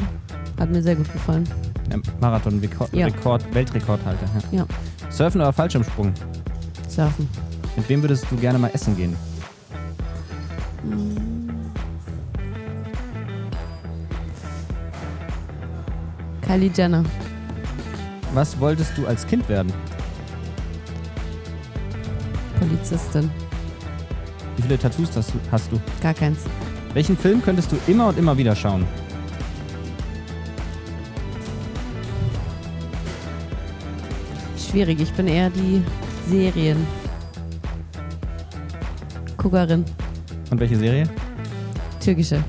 Hat 0.59 0.69
mir 0.69 0.83
sehr 0.83 0.95
gut 0.95 1.11
gefallen. 1.11 1.45
Ja, 1.89 1.97
Marathon, 2.19 2.59
Rekord, 2.59 2.93
Ja. 2.93 3.07
Rekord, 3.07 3.43
Weltrekordhalter. 3.53 4.25
Ja. 4.51 4.59
Ja. 4.59 4.65
Surfen 5.09 5.41
oder 5.41 5.51
Fallschirmsprung? 5.51 6.13
Surfen. 6.87 7.27
Mit 7.75 7.89
wem 7.89 8.01
würdest 8.03 8.25
du 8.29 8.35
gerne 8.37 8.59
mal 8.59 8.69
essen 8.73 8.95
gehen? 8.95 9.15
Kylie 16.41 16.71
Jenner. 16.75 17.03
Was 18.33 18.59
wolltest 18.59 18.97
du 18.97 19.05
als 19.05 19.25
Kind 19.27 19.47
werden? 19.47 19.71
Polizistin. 22.59 23.29
Wie 24.55 24.61
viele 24.63 24.77
Tattoos 24.77 25.15
hast 25.15 25.33
du? 25.33 25.39
Hast 25.51 25.71
du? 25.71 25.79
Gar 26.01 26.13
keins. 26.13 26.39
Welchen 26.93 27.15
Film 27.15 27.41
könntest 27.41 27.71
du 27.71 27.77
immer 27.87 28.07
und 28.07 28.17
immer 28.17 28.37
wieder 28.37 28.55
schauen? 28.55 28.85
Schwierig. 34.57 34.99
Ich 35.01 35.13
bin 35.13 35.27
eher 35.27 35.49
die 35.49 35.83
Serien. 36.27 36.85
Guckerin. 39.37 39.85
Und 40.51 40.59
welche 40.59 40.75
Serie? 40.75 41.05
Türkische. 42.01 42.43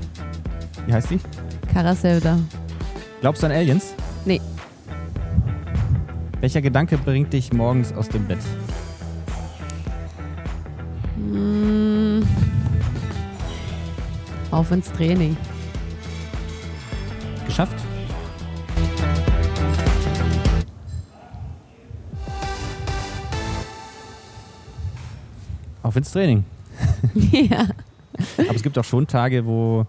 Wie 0.85 0.93
heißt 0.93 1.09
die? 1.09 1.19
Karasevda. 1.73 2.37
Glaubst 3.21 3.41
du 3.41 3.47
an 3.47 3.53
Aliens? 3.53 3.95
Nee. 4.25 4.41
Welcher 6.41 6.61
Gedanke 6.61 6.97
bringt 6.97 7.31
dich 7.31 7.53
morgens 7.53 7.93
aus 7.93 8.09
dem 8.09 8.27
Bett? 8.27 8.39
Hm. 11.15 12.27
Auf 14.51 14.69
ins 14.71 14.91
Training. 14.91 15.37
Geschafft? 17.45 17.77
Auf 25.81 25.95
ins 25.95 26.11
Training. 26.11 26.43
ja. 27.13 27.67
Aber 28.37 28.55
es 28.55 28.63
gibt 28.63 28.77
auch 28.77 28.83
schon 28.83 29.07
Tage, 29.07 29.45
wo, 29.45 29.85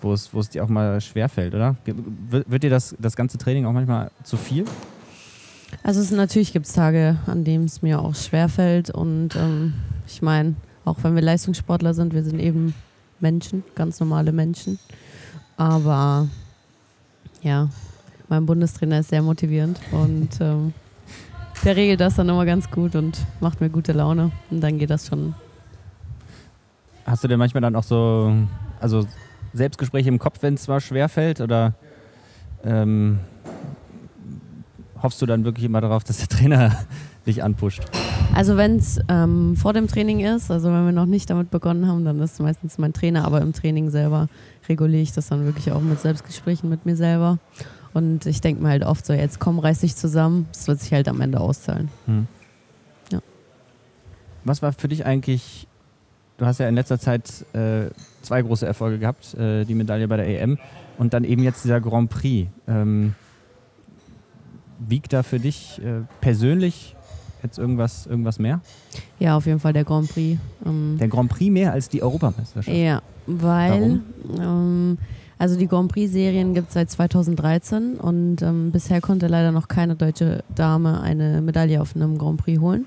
wo, 0.00 0.12
es, 0.12 0.32
wo 0.32 0.40
es 0.40 0.50
dir 0.50 0.64
auch 0.64 0.68
mal 0.68 1.00
schwerfällt, 1.00 1.54
oder? 1.54 1.76
Wird 1.84 2.62
dir 2.62 2.70
das, 2.70 2.94
das 2.98 3.16
ganze 3.16 3.38
Training 3.38 3.66
auch 3.66 3.72
manchmal 3.72 4.10
zu 4.22 4.36
viel? 4.36 4.64
Also 5.82 6.00
es, 6.00 6.10
natürlich 6.10 6.52
gibt 6.52 6.66
es 6.66 6.72
Tage, 6.72 7.18
an 7.26 7.44
denen 7.44 7.64
es 7.64 7.82
mir 7.82 8.00
auch 8.00 8.14
schwerfällt. 8.14 8.90
Und 8.90 9.36
ähm, 9.36 9.74
ich 10.06 10.22
meine, 10.22 10.54
auch 10.84 10.98
wenn 11.02 11.14
wir 11.14 11.22
Leistungssportler 11.22 11.94
sind, 11.94 12.14
wir 12.14 12.22
sind 12.22 12.38
eben 12.38 12.74
Menschen, 13.20 13.64
ganz 13.74 14.00
normale 14.00 14.32
Menschen. 14.32 14.78
Aber 15.56 16.28
ja, 17.42 17.68
mein 18.28 18.46
Bundestrainer 18.46 19.00
ist 19.00 19.10
sehr 19.10 19.22
motivierend 19.22 19.78
und 19.92 20.30
ähm, 20.40 20.72
der 21.64 21.76
regelt 21.76 22.00
das 22.00 22.16
dann 22.16 22.28
immer 22.28 22.44
ganz 22.44 22.70
gut 22.70 22.94
und 22.96 23.18
macht 23.40 23.60
mir 23.60 23.70
gute 23.70 23.92
Laune. 23.92 24.32
Und 24.50 24.60
dann 24.60 24.78
geht 24.78 24.90
das 24.90 25.06
schon. 25.06 25.34
Hast 27.04 27.22
du 27.22 27.28
denn 27.28 27.38
manchmal 27.38 27.60
dann 27.60 27.76
auch 27.76 27.82
so, 27.82 28.32
also 28.80 29.06
Selbstgespräche 29.52 30.08
im 30.08 30.18
Kopf, 30.18 30.38
wenn 30.40 30.54
es 30.54 30.66
mal 30.68 30.80
schwerfällt? 30.80 31.40
Oder 31.40 31.74
ähm, 32.64 33.20
hoffst 35.02 35.20
du 35.20 35.26
dann 35.26 35.44
wirklich 35.44 35.66
immer 35.66 35.80
darauf, 35.80 36.04
dass 36.04 36.18
der 36.18 36.28
Trainer 36.38 36.76
dich 37.26 37.42
anpusht? 37.42 37.82
Also 38.34 38.56
wenn 38.56 38.76
es 38.76 38.98
ähm, 39.08 39.54
vor 39.54 39.72
dem 39.72 39.86
Training 39.86 40.20
ist, 40.20 40.50
also 40.50 40.68
wenn 40.68 40.86
wir 40.86 40.92
noch 40.92 41.06
nicht 41.06 41.30
damit 41.30 41.50
begonnen 41.50 41.86
haben, 41.86 42.04
dann 42.04 42.20
ist 42.20 42.34
es 42.34 42.38
meistens 42.40 42.78
mein 42.78 42.92
Trainer, 42.92 43.24
aber 43.24 43.40
im 43.42 43.52
Training 43.52 43.90
selber 43.90 44.28
reguliere 44.68 45.02
ich 45.02 45.12
das 45.12 45.28
dann 45.28 45.44
wirklich 45.44 45.70
auch 45.72 45.80
mit 45.80 46.00
Selbstgesprächen 46.00 46.68
mit 46.68 46.86
mir 46.86 46.96
selber. 46.96 47.38
Und 47.92 48.26
ich 48.26 48.40
denke 48.40 48.62
mir 48.62 48.70
halt 48.70 48.84
oft 48.84 49.06
so, 49.06 49.12
jetzt 49.12 49.38
komm, 49.38 49.60
reiß 49.60 49.80
dich 49.80 49.94
zusammen, 49.94 50.48
das 50.52 50.66
wird 50.66 50.80
sich 50.80 50.92
halt 50.92 51.06
am 51.06 51.20
Ende 51.20 51.38
auszahlen. 51.38 51.90
Was 54.44 54.60
war 54.62 54.72
für 54.72 54.88
dich 54.88 55.06
eigentlich, 55.06 55.68
du 56.38 56.46
hast 56.46 56.58
ja 56.58 56.68
in 56.68 56.74
letzter 56.74 56.98
Zeit 56.98 57.44
äh, 57.54 57.90
zwei 58.22 58.42
große 58.42 58.66
Erfolge 58.66 58.98
gehabt, 58.98 59.34
äh, 59.34 59.64
die 59.64 59.74
Medaille 59.74 60.08
bei 60.08 60.16
der 60.16 60.26
EM 60.42 60.58
und 60.98 61.14
dann 61.14 61.24
eben 61.24 61.42
jetzt 61.42 61.64
dieser 61.64 61.80
Grand 61.80 62.10
Prix. 62.10 62.48
Ähm, 62.68 63.14
wiegt 64.86 65.12
da 65.12 65.22
für 65.22 65.38
dich 65.38 65.80
äh, 65.82 66.02
persönlich 66.20 66.96
jetzt 67.42 67.58
irgendwas, 67.58 68.06
irgendwas 68.06 68.38
mehr? 68.38 68.60
Ja, 69.18 69.36
auf 69.36 69.46
jeden 69.46 69.60
Fall 69.60 69.72
der 69.72 69.84
Grand 69.84 70.08
Prix. 70.12 70.38
Ähm, 70.66 70.96
Der 70.98 71.08
Grand 71.08 71.30
Prix 71.30 71.50
mehr 71.50 71.72
als 71.72 71.88
die 71.88 72.02
Europameisterschaft? 72.02 72.76
ja, 72.76 73.02
weil, 73.26 74.00
ähm, 74.38 74.98
Also 75.38 75.58
die 75.58 75.66
Grand 75.68 75.90
Prix-Serien 75.92 76.54
gibt 76.54 76.68
es 76.68 76.74
seit 76.74 76.90
2013 76.90 77.94
und 77.94 78.40
ähm, 78.42 78.70
bisher 78.72 79.00
konnte 79.00 79.26
leider 79.26 79.52
noch 79.52 79.68
keine 79.68 79.94
deutsche 79.94 80.42
Dame 80.54 81.00
eine 81.00 81.40
Medaille 81.42 81.80
auf 81.80 81.94
einem 81.96 82.18
Grand 82.18 82.38
Prix 82.38 82.60
holen. 82.60 82.86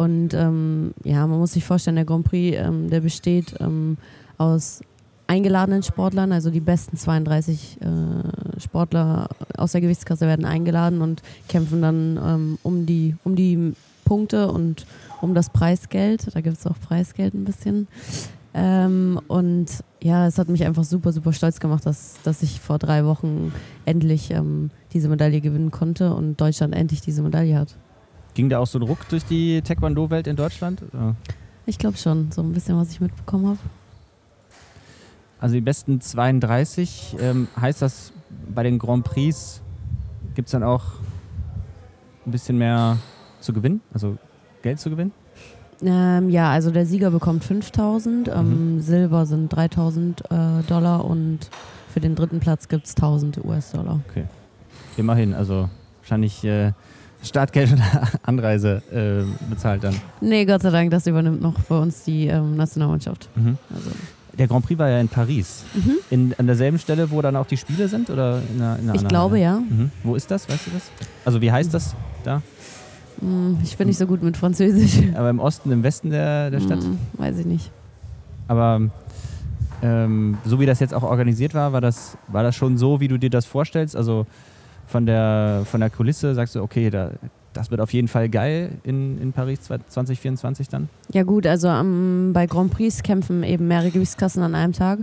Und 0.00 0.32
ähm, 0.32 0.94
ja, 1.04 1.26
man 1.26 1.38
muss 1.40 1.52
sich 1.52 1.62
vorstellen, 1.62 1.96
der 1.96 2.06
Grand 2.06 2.24
Prix, 2.24 2.56
ähm, 2.58 2.88
der 2.88 3.02
besteht 3.02 3.54
ähm, 3.60 3.98
aus 4.38 4.80
eingeladenen 5.26 5.82
Sportlern, 5.82 6.32
also 6.32 6.48
die 6.48 6.60
besten 6.60 6.96
32 6.96 7.76
äh, 7.82 8.60
Sportler 8.60 9.28
aus 9.58 9.72
der 9.72 9.82
Gewichtsklasse 9.82 10.26
werden 10.26 10.46
eingeladen 10.46 11.02
und 11.02 11.20
kämpfen 11.48 11.82
dann 11.82 12.18
ähm, 12.24 12.58
um, 12.62 12.86
die, 12.86 13.14
um 13.24 13.36
die 13.36 13.74
Punkte 14.06 14.50
und 14.50 14.86
um 15.20 15.34
das 15.34 15.50
Preisgeld. 15.50 16.34
Da 16.34 16.40
gibt 16.40 16.56
es 16.56 16.66
auch 16.66 16.80
Preisgeld 16.80 17.34
ein 17.34 17.44
bisschen. 17.44 17.86
Ähm, 18.54 19.20
und 19.28 19.66
ja, 20.02 20.26
es 20.26 20.38
hat 20.38 20.48
mich 20.48 20.64
einfach 20.64 20.84
super, 20.84 21.12
super 21.12 21.34
stolz 21.34 21.60
gemacht, 21.60 21.84
dass, 21.84 22.14
dass 22.24 22.42
ich 22.42 22.58
vor 22.58 22.78
drei 22.78 23.04
Wochen 23.04 23.52
endlich 23.84 24.30
ähm, 24.30 24.70
diese 24.94 25.10
Medaille 25.10 25.42
gewinnen 25.42 25.70
konnte 25.70 26.14
und 26.14 26.40
Deutschland 26.40 26.74
endlich 26.74 27.02
diese 27.02 27.20
Medaille 27.20 27.58
hat. 27.58 27.76
Ging 28.40 28.48
da 28.48 28.58
auch 28.58 28.66
so 28.66 28.78
ein 28.78 28.82
Ruck 28.84 29.06
durch 29.10 29.26
die 29.26 29.60
Taekwondo-Welt 29.60 30.26
in 30.26 30.34
Deutschland? 30.34 30.82
Oder? 30.94 31.14
Ich 31.66 31.76
glaube 31.76 31.98
schon, 31.98 32.32
so 32.32 32.40
ein 32.40 32.54
bisschen, 32.54 32.74
was 32.78 32.90
ich 32.90 32.98
mitbekommen 32.98 33.48
habe. 33.48 33.58
Also 35.38 35.56
die 35.56 35.60
besten 35.60 36.00
32, 36.00 37.16
ähm, 37.20 37.48
heißt 37.60 37.82
das 37.82 38.14
bei 38.48 38.62
den 38.62 38.78
Grand 38.78 39.04
Prix, 39.04 39.60
gibt 40.34 40.48
es 40.48 40.52
dann 40.52 40.62
auch 40.62 40.84
ein 42.24 42.30
bisschen 42.30 42.56
mehr 42.56 42.96
zu 43.40 43.52
gewinnen, 43.52 43.82
also 43.92 44.16
Geld 44.62 44.80
zu 44.80 44.88
gewinnen? 44.88 45.12
Ähm, 45.82 46.30
ja, 46.30 46.50
also 46.50 46.70
der 46.70 46.86
Sieger 46.86 47.10
bekommt 47.10 47.44
5000, 47.44 48.28
ähm, 48.28 48.76
mhm. 48.76 48.80
Silber 48.80 49.26
sind 49.26 49.50
3000 49.50 50.22
äh, 50.30 50.62
Dollar 50.66 51.04
und 51.04 51.50
für 51.92 52.00
den 52.00 52.14
dritten 52.14 52.40
Platz 52.40 52.68
gibt 52.68 52.86
es 52.86 52.96
1000 52.96 53.44
US-Dollar. 53.44 54.00
Okay. 54.08 54.24
Immerhin, 54.96 55.34
also 55.34 55.68
wahrscheinlich 56.00 56.42
äh, 56.42 56.72
Startgeld 57.22 57.72
und 57.72 57.82
Anreise 58.22 58.82
äh, 58.92 59.48
bezahlt 59.48 59.84
dann. 59.84 59.94
Nee, 60.20 60.44
Gott 60.44 60.62
sei 60.62 60.70
Dank, 60.70 60.90
das 60.90 61.06
übernimmt 61.06 61.40
noch 61.40 61.58
bei 61.60 61.78
uns 61.78 62.02
die 62.04 62.26
ähm, 62.26 62.56
Nationalmannschaft. 62.56 63.28
Mhm. 63.36 63.58
Also. 63.74 63.90
Der 64.38 64.46
Grand 64.46 64.64
Prix 64.64 64.78
war 64.78 64.88
ja 64.88 65.00
in 65.00 65.08
Paris. 65.08 65.64
Mhm. 65.74 65.96
In, 66.10 66.34
an 66.38 66.46
derselben 66.46 66.78
Stelle, 66.78 67.10
wo 67.10 67.20
dann 67.20 67.36
auch 67.36 67.46
die 67.46 67.56
Spiele 67.56 67.88
sind? 67.88 68.08
Oder 68.10 68.40
in 68.54 68.62
einer, 68.62 68.78
in 68.78 68.84
einer 68.88 68.94
ich 68.94 69.06
glaube, 69.06 69.38
ja. 69.38 69.58
Mhm. 69.58 69.90
Wo 70.02 70.14
ist 70.14 70.30
das? 70.30 70.48
Weißt 70.48 70.66
du 70.66 70.70
das? 70.70 70.90
Also, 71.24 71.40
wie 71.40 71.52
heißt 71.52 71.74
das 71.74 71.94
da? 72.24 72.40
Hm, 73.20 73.58
ich 73.62 73.76
bin 73.76 73.88
nicht 73.88 73.98
so 73.98 74.06
gut 74.06 74.22
mit 74.22 74.36
Französisch. 74.36 75.02
Aber 75.14 75.30
im 75.30 75.40
Osten, 75.40 75.70
im 75.70 75.82
Westen 75.82 76.10
der, 76.10 76.50
der 76.50 76.60
Stadt? 76.60 76.82
Hm, 76.82 76.98
weiß 77.14 77.38
ich 77.38 77.46
nicht. 77.46 77.70
Aber 78.48 78.80
ähm, 79.82 80.38
so 80.44 80.58
wie 80.60 80.66
das 80.66 80.80
jetzt 80.80 80.94
auch 80.94 81.02
organisiert 81.02 81.54
war, 81.54 81.72
war 81.72 81.80
das, 81.80 82.16
war 82.28 82.42
das 82.42 82.56
schon 82.56 82.78
so, 82.78 83.00
wie 83.00 83.08
du 83.08 83.18
dir 83.18 83.30
das 83.30 83.46
vorstellst? 83.46 83.96
Also 83.96 84.26
von 84.90 85.06
der, 85.06 85.62
von 85.64 85.80
der 85.80 85.90
Kulisse 85.90 86.34
sagst 86.34 86.54
du, 86.54 86.62
okay, 86.62 86.90
da, 86.90 87.12
das 87.52 87.70
wird 87.70 87.80
auf 87.80 87.92
jeden 87.92 88.08
Fall 88.08 88.28
geil 88.28 88.72
in, 88.82 89.20
in 89.20 89.32
Paris 89.32 89.60
2024 89.62 90.68
dann? 90.68 90.88
Ja 91.12 91.22
gut, 91.22 91.46
also 91.46 91.68
um, 91.68 92.32
bei 92.32 92.46
Grand 92.46 92.72
Prix 92.72 93.02
kämpfen 93.02 93.42
eben 93.42 93.68
mehrere 93.68 93.90
Gewichtsklassen 93.90 94.42
an 94.42 94.54
einem 94.54 94.72
Tag 94.72 95.00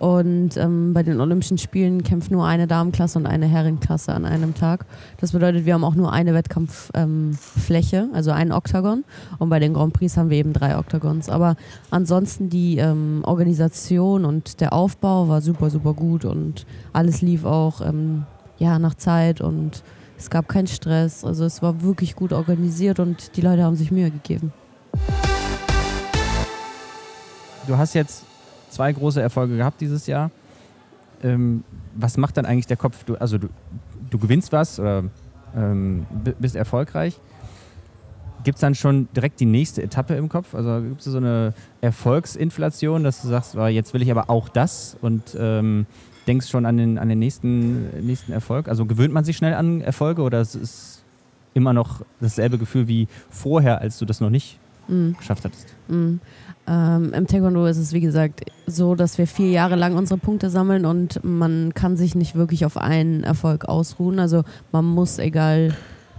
und 0.00 0.56
ähm, 0.56 0.94
bei 0.94 1.02
den 1.02 1.20
Olympischen 1.20 1.58
Spielen 1.58 2.02
kämpft 2.02 2.30
nur 2.30 2.46
eine 2.46 2.66
Damenklasse 2.66 3.18
und 3.18 3.26
eine 3.26 3.46
Herrenklasse 3.46 4.14
an 4.14 4.24
einem 4.24 4.54
Tag. 4.54 4.86
Das 5.18 5.32
bedeutet, 5.32 5.66
wir 5.66 5.74
haben 5.74 5.84
auch 5.84 5.94
nur 5.94 6.10
eine 6.10 6.32
Wettkampffläche, 6.32 7.96
ähm, 7.96 8.14
also 8.14 8.30
einen 8.30 8.52
Oktagon. 8.52 9.04
Und 9.38 9.50
bei 9.50 9.58
den 9.58 9.74
Grand 9.74 9.92
Prix 9.92 10.16
haben 10.16 10.30
wir 10.30 10.38
eben 10.38 10.54
drei 10.54 10.78
Oktagons. 10.78 11.28
Aber 11.28 11.54
ansonsten 11.90 12.48
die 12.48 12.78
ähm, 12.78 13.20
Organisation 13.26 14.24
und 14.24 14.62
der 14.62 14.72
Aufbau 14.72 15.28
war 15.28 15.42
super, 15.42 15.68
super 15.68 15.92
gut 15.92 16.24
und 16.24 16.64
alles 16.94 17.20
lief 17.20 17.44
auch 17.44 17.82
ähm, 17.82 18.24
ja, 18.60 18.78
nach 18.78 18.94
Zeit 18.94 19.40
und 19.40 19.82
es 20.16 20.30
gab 20.30 20.46
keinen 20.48 20.68
Stress. 20.68 21.24
Also 21.24 21.44
es 21.44 21.62
war 21.62 21.82
wirklich 21.82 22.14
gut 22.14 22.32
organisiert 22.32 23.00
und 23.00 23.36
die 23.36 23.40
Leute 23.40 23.64
haben 23.64 23.74
sich 23.74 23.90
Mühe 23.90 24.10
gegeben. 24.10 24.52
Du 27.66 27.76
hast 27.76 27.94
jetzt 27.94 28.24
zwei 28.68 28.92
große 28.92 29.20
Erfolge 29.20 29.56
gehabt 29.56 29.80
dieses 29.80 30.06
Jahr. 30.06 30.30
Ähm, 31.22 31.64
was 31.94 32.16
macht 32.16 32.36
dann 32.36 32.44
eigentlich 32.44 32.66
der 32.66 32.76
Kopf? 32.76 33.02
Du, 33.04 33.16
also 33.16 33.38
du, 33.38 33.48
du 34.10 34.18
gewinnst 34.18 34.52
was 34.52 34.78
oder 34.78 35.04
ähm, 35.56 36.06
bist 36.38 36.54
erfolgreich. 36.54 37.18
Gibt 38.44 38.56
es 38.56 38.60
dann 38.60 38.74
schon 38.74 39.08
direkt 39.14 39.40
die 39.40 39.46
nächste 39.46 39.82
Etappe 39.82 40.14
im 40.14 40.28
Kopf? 40.28 40.54
Also 40.54 40.82
gibt 40.82 41.00
es 41.00 41.06
so 41.06 41.16
eine 41.16 41.54
Erfolgsinflation, 41.80 43.04
dass 43.04 43.22
du 43.22 43.28
sagst, 43.28 43.56
oh, 43.56 43.66
jetzt 43.66 43.92
will 43.94 44.02
ich 44.02 44.10
aber 44.10 44.28
auch 44.30 44.48
das 44.48 44.96
und 45.00 45.36
ähm, 45.38 45.86
denkst 46.30 46.48
schon 46.48 46.64
an 46.64 46.76
den, 46.76 46.96
an 46.96 47.08
den 47.08 47.18
nächsten, 47.18 48.06
nächsten 48.06 48.30
Erfolg? 48.32 48.68
Also 48.68 48.86
gewöhnt 48.86 49.12
man 49.12 49.24
sich 49.24 49.36
schnell 49.36 49.54
an 49.54 49.80
Erfolge 49.80 50.22
oder 50.22 50.40
ist 50.40 50.54
es 50.54 51.02
immer 51.54 51.72
noch 51.72 52.02
dasselbe 52.20 52.56
Gefühl 52.56 52.86
wie 52.86 53.08
vorher, 53.30 53.80
als 53.80 53.98
du 53.98 54.04
das 54.04 54.20
noch 54.20 54.30
nicht 54.30 54.60
mm. 54.86 55.12
geschafft 55.18 55.44
hattest? 55.44 55.74
Mm. 55.88 56.20
Ähm, 56.68 57.12
Im 57.12 57.26
Taekwondo 57.26 57.66
ist 57.66 57.78
es, 57.78 57.92
wie 57.92 58.00
gesagt, 58.00 58.42
so, 58.68 58.94
dass 58.94 59.18
wir 59.18 59.26
vier 59.26 59.50
Jahre 59.50 59.74
lang 59.74 59.96
unsere 59.96 60.18
Punkte 60.18 60.50
sammeln 60.50 60.86
und 60.86 61.18
man 61.24 61.74
kann 61.74 61.96
sich 61.96 62.14
nicht 62.14 62.36
wirklich 62.36 62.64
auf 62.64 62.76
einen 62.76 63.24
Erfolg 63.24 63.64
ausruhen. 63.64 64.20
Also 64.20 64.44
man 64.70 64.84
muss, 64.84 65.18
egal, 65.18 65.74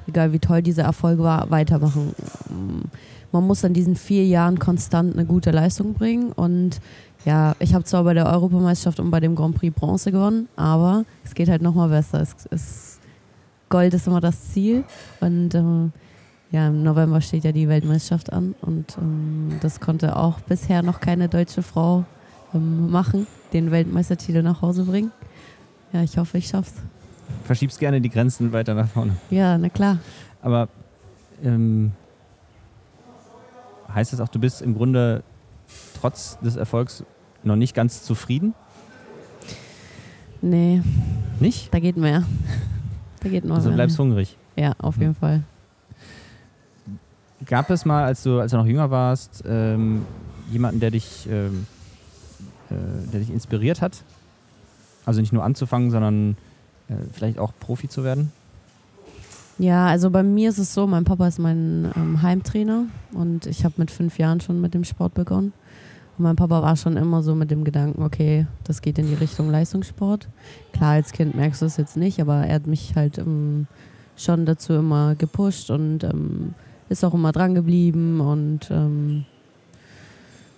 egal 0.07 0.33
wie 0.33 0.39
toll 0.39 0.61
dieser 0.61 0.83
Erfolg 0.83 1.19
war, 1.19 1.49
weitermachen. 1.51 2.13
Man 3.31 3.47
muss 3.47 3.63
an 3.63 3.73
diesen 3.73 3.95
vier 3.95 4.25
Jahren 4.25 4.59
konstant 4.59 5.13
eine 5.13 5.25
gute 5.25 5.51
Leistung 5.51 5.93
bringen. 5.93 6.33
Und 6.33 6.81
ja, 7.25 7.55
ich 7.59 7.73
habe 7.73 7.83
zwar 7.83 8.03
bei 8.03 8.13
der 8.13 8.25
Europameisterschaft 8.25 8.99
und 8.99 9.11
bei 9.11 9.19
dem 9.19 9.35
Grand 9.35 9.55
Prix 9.55 9.75
Bronze 9.75 10.11
gewonnen, 10.11 10.47
aber 10.55 11.05
es 11.23 11.35
geht 11.35 11.49
halt 11.49 11.61
nochmal 11.61 11.89
besser. 11.89 12.21
Es, 12.21 12.35
es, 12.49 12.99
Gold 13.69 13.93
ist 13.93 14.07
immer 14.07 14.21
das 14.21 14.51
Ziel. 14.51 14.83
Und 15.19 15.53
ähm, 15.55 15.91
ja, 16.51 16.67
im 16.67 16.83
November 16.83 17.21
steht 17.21 17.43
ja 17.43 17.51
die 17.51 17.69
Weltmeisterschaft 17.69 18.33
an 18.33 18.55
und 18.61 18.97
ähm, 18.97 19.57
das 19.61 19.79
konnte 19.79 20.17
auch 20.17 20.41
bisher 20.41 20.83
noch 20.83 20.99
keine 20.99 21.29
deutsche 21.29 21.63
Frau 21.63 22.03
ähm, 22.53 22.91
machen, 22.91 23.27
den 23.53 23.71
Weltmeistertitel 23.71 24.41
nach 24.41 24.61
Hause 24.61 24.83
bringen. 24.83 25.11
Ja, 25.93 26.03
ich 26.03 26.17
hoffe, 26.17 26.37
ich 26.37 26.47
schaff's. 26.47 26.73
Verschiebst 27.43 27.79
gerne 27.79 28.01
die 28.01 28.09
Grenzen 28.09 28.51
weiter 28.51 28.73
nach 28.73 28.87
vorne. 28.87 29.15
Ja, 29.29 29.57
na 29.57 29.69
klar. 29.69 29.99
Aber 30.41 30.67
ähm, 31.43 31.93
heißt 33.93 34.11
das 34.11 34.19
auch, 34.19 34.27
du 34.27 34.39
bist 34.39 34.61
im 34.61 34.75
Grunde 34.75 35.23
trotz 35.99 36.37
des 36.39 36.55
Erfolgs 36.55 37.03
noch 37.43 37.55
nicht 37.55 37.73
ganz 37.75 38.03
zufrieden? 38.03 38.53
Nee. 40.41 40.81
Nicht? 41.39 41.73
Da 41.73 41.79
geht 41.79 41.97
mehr. 41.97 42.23
Da 43.21 43.29
geht 43.29 43.45
noch 43.45 43.55
Also 43.55 43.69
mehr. 43.69 43.75
bleibst 43.77 43.99
hungrig. 43.99 44.37
Ja, 44.55 44.73
auf 44.79 44.97
jeden 44.97 45.15
Fall. 45.15 45.43
Gab 47.45 47.69
es 47.69 47.85
mal, 47.85 48.03
als 48.03 48.23
du, 48.23 48.39
als 48.39 48.51
du 48.51 48.57
noch 48.57 48.65
jünger 48.65 48.91
warst, 48.91 49.43
ähm, 49.47 50.05
jemanden, 50.51 50.79
der 50.79 50.91
dich, 50.91 51.27
ähm, 51.29 51.65
äh, 52.69 52.75
der 53.11 53.19
dich 53.19 53.31
inspiriert 53.31 53.81
hat? 53.81 54.03
Also 55.05 55.21
nicht 55.21 55.33
nur 55.33 55.43
anzufangen, 55.43 55.89
sondern 55.89 56.37
äh, 56.89 56.93
vielleicht 57.13 57.39
auch 57.39 57.51
Profi 57.59 57.89
zu 57.89 58.03
werden? 58.03 58.31
Ja, 59.57 59.87
also 59.87 60.09
bei 60.09 60.23
mir 60.23 60.49
ist 60.49 60.57
es 60.59 60.73
so, 60.73 60.87
mein 60.87 61.03
Papa 61.03 61.27
ist 61.27 61.39
mein 61.39 61.91
ähm, 61.95 62.21
Heimtrainer 62.21 62.85
und 63.13 63.45
ich 63.47 63.63
habe 63.65 63.75
mit 63.77 63.91
fünf 63.91 64.17
Jahren 64.17 64.39
schon 64.41 64.61
mit 64.61 64.73
dem 64.73 64.83
Sport 64.83 65.13
begonnen. 65.13 65.53
Und 66.17 66.23
mein 66.23 66.35
Papa 66.35 66.61
war 66.61 66.75
schon 66.75 66.97
immer 66.97 67.23
so 67.23 67.35
mit 67.35 67.51
dem 67.51 67.63
Gedanken, 67.63 68.03
okay, 68.03 68.47
das 68.63 68.81
geht 68.81 68.99
in 68.99 69.07
die 69.07 69.15
Richtung 69.15 69.49
Leistungssport. 69.49 70.27
Klar, 70.73 70.91
als 70.91 71.11
Kind 71.11 71.35
merkst 71.35 71.61
du 71.61 71.65
es 71.65 71.77
jetzt 71.77 71.97
nicht, 71.97 72.19
aber 72.19 72.45
er 72.45 72.55
hat 72.55 72.67
mich 72.67 72.93
halt 72.95 73.17
ähm, 73.17 73.67
schon 74.15 74.45
dazu 74.45 74.73
immer 74.73 75.15
gepusht 75.15 75.69
und 75.69 76.03
ähm, 76.03 76.53
ist 76.89 77.03
auch 77.05 77.13
immer 77.13 77.31
dran 77.31 77.55
geblieben 77.55 78.19
und 78.19 78.69
ähm, 78.69 79.25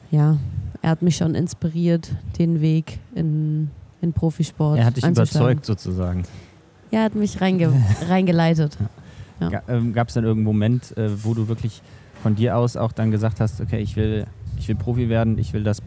ja, 0.09 0.37
er 0.81 0.89
hat 0.89 1.01
mich 1.01 1.15
schon 1.15 1.33
inspiriert, 1.35 2.15
den 2.37 2.61
Weg 2.61 2.99
in, 3.15 3.71
in 4.01 4.13
Profisport. 4.13 4.77
Er 4.77 4.85
hat 4.85 4.97
dich 4.97 5.05
überzeugt 5.05 5.65
sozusagen. 5.65 6.23
Ja, 6.91 6.99
er 6.99 7.05
hat 7.05 7.15
mich 7.15 7.41
reinge 7.41 7.73
reingeleitet. 8.09 8.77
Ja. 9.39 9.61
Ähm, 9.67 9.93
Gab 9.93 10.09
es 10.09 10.13
dann 10.13 10.23
irgendeinen 10.23 10.45
Moment, 10.45 10.95
äh, 10.97 11.23
wo 11.23 11.33
du 11.33 11.47
wirklich 11.47 11.81
von 12.21 12.35
dir 12.35 12.57
aus 12.57 12.77
auch 12.77 12.91
dann 12.91 13.11
gesagt 13.11 13.39
hast, 13.39 13.59
okay, 13.61 13.79
ich 13.79 13.95
will, 13.95 14.25
ich 14.63 14.69
will 14.69 14.75
Profi 14.75 15.09
werden, 15.09 15.37
ich 15.37 15.51
will 15.53 15.63
das, 15.63 15.79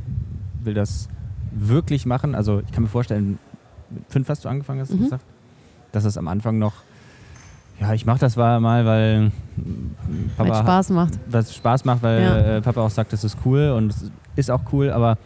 will 0.62 0.75
das 0.75 1.09
wirklich 1.51 2.05
machen? 2.05 2.35
Also 2.35 2.61
ich 2.61 2.73
kann 2.73 2.83
mir 2.83 2.91
vorstellen, 2.91 3.39
mit 3.89 4.05
fünf 4.09 4.29
hast 4.29 4.45
du 4.45 4.49
angefangen, 4.51 4.81
hast 4.81 4.93
du 4.93 4.97
mhm. 4.97 5.05
gesagt, 5.05 5.25
dass 5.93 6.05
es 6.05 6.19
am 6.19 6.29
Anfang 6.29 6.59
noch 6.59 6.75
ja, 7.81 7.93
ich 7.93 8.07
mache 8.07 8.21
das 8.21 8.37
mal, 8.37 8.87
weil 8.87 9.31
Papa 10.37 10.51
weil 10.51 10.62
Spaß 10.62 10.91
macht. 10.91 11.19
Was 11.29 11.55
Spaß 11.55 11.85
macht, 11.85 12.03
weil 12.03 12.23
ja. 12.23 12.39
Äh, 12.57 12.62
Papa 12.62 12.81
auch 12.81 12.91
sagt, 12.91 13.12
das 13.12 13.23
ist 13.23 13.37
cool 13.45 13.75
und 13.77 13.93
es 13.93 14.11
ist 14.35 14.51
auch 14.51 14.62
cool, 14.73 14.91
aber 14.91 15.19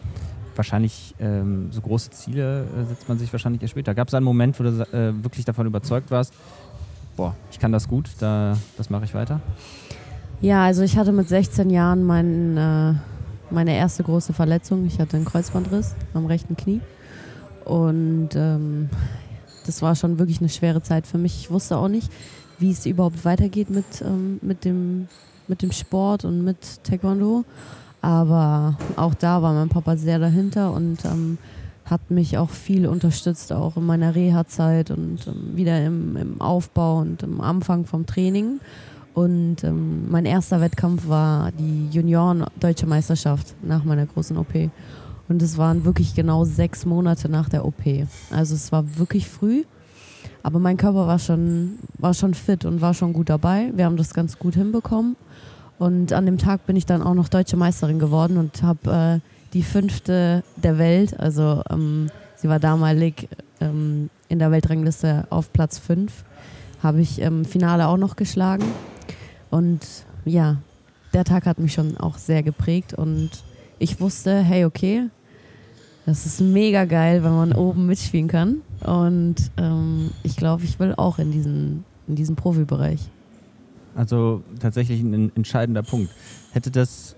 wahrscheinlich 0.57 1.15
ähm, 1.19 1.71
so 1.71 1.79
große 1.79 2.09
Ziele 2.11 2.65
äh, 2.77 2.83
setzt 2.89 3.07
man 3.07 3.17
sich 3.17 3.31
wahrscheinlich 3.31 3.61
erst 3.61 3.71
später. 3.71 3.95
Gab 3.95 4.09
es 4.09 4.13
einen 4.13 4.25
Moment, 4.25 4.59
wo 4.59 4.63
du 4.63 4.69
äh, 4.69 5.23
wirklich 5.23 5.45
davon 5.45 5.65
überzeugt 5.65 6.11
warst, 6.11 6.33
boah, 7.15 7.35
ich 7.51 7.59
kann 7.59 7.71
das 7.71 7.87
gut, 7.87 8.09
da, 8.19 8.57
das 8.77 8.89
mache 8.89 9.05
ich 9.05 9.13
weiter? 9.13 9.39
Ja, 10.41 10.65
also 10.65 10.81
ich 10.83 10.97
hatte 10.97 11.13
mit 11.13 11.29
16 11.29 11.69
Jahren 11.69 12.03
mein, 12.03 12.57
äh, 12.57 12.93
meine 13.51 13.75
erste 13.75 14.03
große 14.03 14.33
Verletzung. 14.33 14.85
Ich 14.85 14.99
hatte 14.99 15.17
einen 15.17 15.25
Kreuzbandriss 15.25 15.95
am 16.13 16.25
rechten 16.25 16.55
Knie. 16.55 16.81
Und 17.65 18.29
ähm, 18.35 18.89
das 19.65 19.81
war 19.81 19.95
schon 19.95 20.19
wirklich 20.19 20.39
eine 20.39 20.49
schwere 20.49 20.81
Zeit 20.81 21.07
für 21.07 21.17
mich. 21.17 21.35
Ich 21.39 21.51
wusste 21.51 21.77
auch 21.77 21.87
nicht, 21.87 22.11
wie 22.59 22.71
es 22.71 22.85
überhaupt 22.85 23.25
weitergeht 23.25 23.69
mit, 23.69 24.01
ähm, 24.01 24.39
mit, 24.41 24.65
dem, 24.65 25.07
mit 25.47 25.61
dem 25.61 25.71
Sport 25.71 26.25
und 26.25 26.43
mit 26.43 26.83
Taekwondo. 26.83 27.45
Aber 28.01 28.77
auch 28.95 29.13
da 29.13 29.41
war 29.41 29.53
mein 29.53 29.69
Papa 29.69 29.95
sehr 29.95 30.17
dahinter 30.17 30.73
und 30.73 31.05
ähm, 31.05 31.37
hat 31.85 32.09
mich 32.09 32.37
auch 32.37 32.49
viel 32.49 32.87
unterstützt, 32.87 33.51
auch 33.51 33.77
in 33.77 33.85
meiner 33.85 34.15
Reha-Zeit 34.15 34.91
und 34.91 35.27
ähm, 35.27 35.55
wieder 35.55 35.85
im, 35.85 36.15
im, 36.15 36.41
Aufbau 36.41 36.99
und 36.99 37.21
im 37.21 37.41
Anfang 37.41 37.85
vom 37.85 38.05
Training. 38.05 38.59
Und 39.13 39.63
ähm, 39.63 40.09
mein 40.09 40.25
erster 40.25 40.61
Wettkampf 40.61 41.07
war 41.07 41.51
die 41.51 41.89
Junioren-Deutsche 41.89 42.87
Meisterschaft 42.87 43.55
nach 43.61 43.83
meiner 43.83 44.05
großen 44.05 44.37
OP. 44.37 44.69
Und 45.27 45.41
es 45.41 45.57
waren 45.57 45.85
wirklich 45.85 46.15
genau 46.15 46.45
sechs 46.45 46.85
Monate 46.85 47.29
nach 47.29 47.49
der 47.49 47.65
OP. 47.65 47.83
Also 48.31 48.55
es 48.55 48.71
war 48.71 48.97
wirklich 48.97 49.27
früh. 49.27 49.63
Aber 50.43 50.59
mein 50.59 50.77
Körper 50.77 51.07
war 51.07 51.19
schon, 51.19 51.79
war 51.97 52.13
schon 52.13 52.33
fit 52.33 52.65
und 52.65 52.81
war 52.81 52.93
schon 52.93 53.13
gut 53.13 53.29
dabei. 53.29 53.71
Wir 53.75 53.85
haben 53.85 53.97
das 53.97 54.13
ganz 54.13 54.39
gut 54.39 54.55
hinbekommen. 54.55 55.15
Und 55.77 56.13
an 56.13 56.25
dem 56.25 56.37
Tag 56.37 56.65
bin 56.65 56.75
ich 56.75 56.85
dann 56.85 57.01
auch 57.01 57.13
noch 57.13 57.27
deutsche 57.27 57.57
Meisterin 57.57 57.99
geworden 57.99 58.37
und 58.37 58.61
habe 58.61 59.21
äh, 59.23 59.29
die 59.53 59.63
fünfte 59.63 60.43
der 60.55 60.77
Welt, 60.77 61.19
also 61.19 61.63
ähm, 61.69 62.07
sie 62.35 62.47
war 62.49 62.59
damalig 62.59 63.27
ähm, 63.59 64.09
in 64.29 64.39
der 64.39 64.51
Weltrangliste 64.51 65.25
auf 65.29 65.51
Platz 65.51 65.77
fünf, 65.79 66.23
habe 66.83 67.01
ich 67.01 67.19
im 67.19 67.45
Finale 67.45 67.87
auch 67.87 67.97
noch 67.97 68.15
geschlagen. 68.15 68.65
Und 69.51 69.85
ja, 70.25 70.57
der 71.13 71.23
Tag 71.23 71.45
hat 71.45 71.59
mich 71.59 71.73
schon 71.73 71.97
auch 71.97 72.17
sehr 72.17 72.41
geprägt 72.41 72.93
und 72.93 73.29
ich 73.77 73.99
wusste, 73.99 74.39
hey, 74.41 74.65
okay, 74.65 75.09
das 76.05 76.25
ist 76.25 76.41
mega 76.41 76.85
geil, 76.85 77.23
wenn 77.23 77.33
man 77.33 77.53
oben 77.53 77.85
mitspielen 77.85 78.27
kann. 78.27 78.61
Und 78.83 79.35
ähm, 79.57 80.11
ich 80.23 80.35
glaube, 80.35 80.63
ich 80.63 80.79
will 80.79 80.93
auch 80.97 81.19
in 81.19 81.31
diesen, 81.31 81.83
in 82.07 82.15
diesen 82.15 82.35
Profibereich. 82.35 82.99
Also 83.95 84.41
tatsächlich 84.59 85.01
ein 85.01 85.31
entscheidender 85.35 85.83
Punkt. 85.83 86.11
Hätte 86.53 86.71
das, 86.71 87.15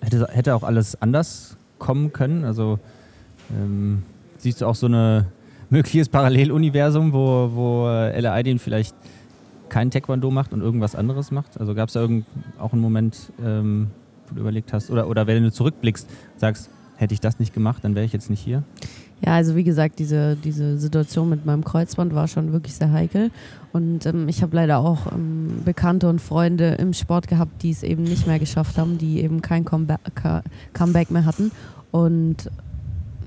hätte, 0.00 0.28
hätte 0.30 0.54
auch 0.54 0.62
alles 0.62 1.00
anders 1.00 1.56
kommen 1.78 2.12
können? 2.12 2.44
Also 2.44 2.78
ähm, 3.50 4.02
siehst 4.36 4.60
du 4.60 4.66
auch 4.66 4.74
so 4.74 4.86
ein 4.86 5.26
mögliches 5.70 6.08
Paralleluniversum, 6.08 7.12
wo, 7.12 7.50
wo 7.52 7.88
Ella 7.88 8.34
Aydin 8.34 8.58
vielleicht 8.58 8.94
kein 9.70 9.90
Taekwondo 9.90 10.30
macht 10.30 10.52
und 10.52 10.60
irgendwas 10.60 10.94
anderes 10.94 11.30
macht? 11.30 11.58
Also 11.58 11.74
gab 11.74 11.88
es 11.88 11.94
da 11.94 12.00
irgend, 12.00 12.26
auch 12.58 12.72
einen 12.72 12.82
Moment, 12.82 13.32
ähm, 13.42 13.90
wo 14.28 14.34
du 14.34 14.40
überlegt 14.42 14.72
hast, 14.72 14.90
oder, 14.90 15.08
oder 15.08 15.26
wenn 15.26 15.42
du 15.42 15.50
zurückblickst, 15.50 16.08
sagst, 16.36 16.70
hätte 16.96 17.14
ich 17.14 17.20
das 17.20 17.38
nicht 17.38 17.54
gemacht, 17.54 17.82
dann 17.82 17.94
wäre 17.94 18.04
ich 18.04 18.12
jetzt 18.12 18.28
nicht 18.28 18.40
hier? 18.40 18.62
Ja, 19.24 19.34
also 19.34 19.54
wie 19.54 19.64
gesagt, 19.64 19.98
diese, 19.98 20.36
diese 20.36 20.78
Situation 20.78 21.28
mit 21.28 21.44
meinem 21.44 21.62
Kreuzband 21.62 22.14
war 22.14 22.26
schon 22.26 22.52
wirklich 22.52 22.74
sehr 22.74 22.90
heikel. 22.90 23.30
Und 23.72 24.06
ähm, 24.06 24.28
ich 24.28 24.42
habe 24.42 24.56
leider 24.56 24.78
auch 24.78 25.12
ähm, 25.12 25.62
Bekannte 25.64 26.08
und 26.08 26.20
Freunde 26.20 26.72
im 26.74 26.92
Sport 26.94 27.28
gehabt, 27.28 27.62
die 27.62 27.70
es 27.70 27.82
eben 27.82 28.02
nicht 28.02 28.26
mehr 28.26 28.38
geschafft 28.38 28.78
haben, 28.78 28.98
die 28.98 29.20
eben 29.20 29.42
kein 29.42 29.64
Comeback, 29.64 30.00
Comeback 30.72 31.10
mehr 31.10 31.26
hatten. 31.26 31.52
Und 31.90 32.50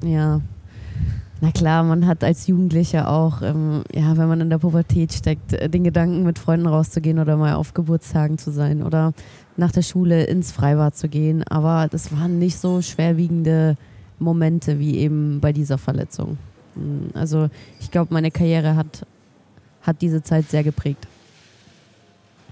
ja, 0.04 0.42
na 1.44 1.52
klar, 1.52 1.84
man 1.84 2.08
hat 2.08 2.24
als 2.24 2.48
Jugendlicher 2.48 3.10
auch, 3.10 3.42
ähm, 3.42 3.84
ja, 3.94 4.16
wenn 4.16 4.30
man 4.30 4.40
in 4.40 4.50
der 4.50 4.60
Pubertät 4.60 5.12
steckt, 5.12 5.52
äh, 5.52 5.70
den 5.70 5.84
Gedanken, 5.84 6.24
mit 6.24 6.40
Freunden 6.40 6.68
rauszugehen 6.68 7.20
oder 7.20 7.36
mal 7.36 7.56
auf 7.56 7.74
Geburtstagen 7.74 8.38
zu 8.38 8.50
sein 8.50 8.82
oder 8.82 9.12
nach 9.58 9.74
der 9.74 9.82
Schule 9.82 10.24
ins 10.24 10.54
Freibad 10.54 10.96
zu 10.96 11.10
gehen. 11.10 11.44
Aber 11.44 11.90
das 11.92 12.14
waren 12.14 12.40
nicht 12.40 12.58
so 12.58 12.82
schwerwiegende 12.82 13.76
Momente 14.20 14.80
wie 14.80 14.98
eben 15.00 15.42
bei 15.42 15.52
dieser 15.52 15.78
Verletzung. 15.78 16.38
Hm, 16.76 17.10
also 17.14 17.50
ich 17.82 17.92
glaube, 17.92 18.14
meine 18.14 18.32
Karriere 18.32 18.78
hat, 18.78 19.06
hat 19.82 20.02
diese 20.02 20.24
Zeit 20.24 20.50
sehr 20.50 20.64
geprägt. 20.64 21.10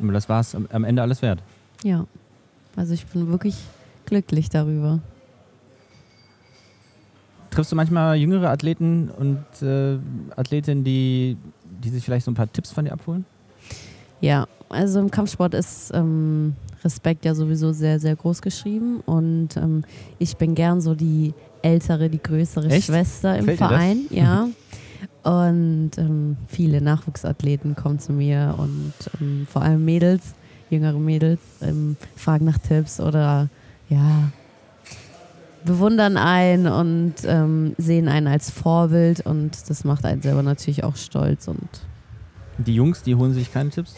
Aber 0.02 0.12
das 0.12 0.28
war 0.28 0.42
es 0.42 0.54
am 0.54 0.84
Ende 0.84 1.02
alles 1.02 1.22
wert. 1.22 1.42
Ja, 1.82 2.06
also 2.76 2.94
ich 2.94 3.06
bin 3.06 3.30
wirklich 3.30 3.56
glücklich 4.06 4.50
darüber. 4.50 5.00
Triffst 7.52 7.72
du 7.72 7.76
manchmal 7.76 8.16
jüngere 8.16 8.50
Athleten 8.50 9.10
und 9.10 9.44
äh, 9.62 9.98
Athletinnen, 10.36 10.84
die, 10.84 11.38
die 11.84 11.90
sich 11.90 12.04
vielleicht 12.04 12.26
so 12.26 12.32
ein 12.32 12.36
paar 12.36 12.52
Tipps 12.52 12.72
von 12.72 12.86
dir 12.86 12.94
abholen? 12.94 13.26
Ja, 14.22 14.48
also 14.70 15.00
im 15.00 15.12
Kampfsport 15.12 15.54
ist 15.54 15.92
ähm, 15.94 16.56
Respekt 16.84 17.26
ja 17.26 17.36
sowieso 17.36 17.74
sehr, 17.74 18.00
sehr 18.00 18.16
groß 18.16 18.42
geschrieben 18.42 19.02
und 19.06 19.58
ähm, 19.58 19.84
ich 20.18 20.38
bin 20.38 20.56
gern 20.56 20.80
so 20.80 20.96
die 20.96 21.34
ältere, 21.62 22.10
die 22.10 22.22
größere 22.22 22.70
Echt? 22.70 22.88
Schwester 22.88 23.38
im 23.38 23.46
Fällt 23.46 23.58
Verein, 23.58 24.06
ja. 24.10 24.48
Und 25.24 25.92
ähm, 25.98 26.38
viele 26.48 26.82
Nachwuchsathleten 26.82 27.76
kommen 27.76 28.00
zu 28.00 28.14
mir 28.14 28.56
und 28.58 28.94
ähm, 29.20 29.46
vor 29.52 29.62
allem 29.62 29.84
Mädels, 29.84 30.34
jüngere 30.70 30.98
Mädels, 30.98 31.42
ähm, 31.62 31.98
fragen 32.16 32.46
nach 32.46 32.58
Tipps 32.58 33.00
oder 33.00 33.50
ja, 33.90 34.32
bewundern 35.66 36.18
einen 36.18 36.68
und 36.68 37.14
ähm, 37.26 37.76
sehen 37.78 38.08
einen 38.08 38.28
als 38.28 38.50
Vorbild 38.50 39.26
und 39.26 39.70
das 39.70 39.84
macht 39.84 40.06
einen 40.06 40.22
selber 40.22 40.44
natürlich 40.44 40.84
auch 40.84 40.96
stolz. 40.96 41.48
Und 41.48 41.70
die 42.58 42.76
Jungs, 42.76 43.04
die 43.04 43.16
holen 43.16 43.34
sich 43.34 43.54
keine 43.54 43.70
Tipps? 43.70 43.96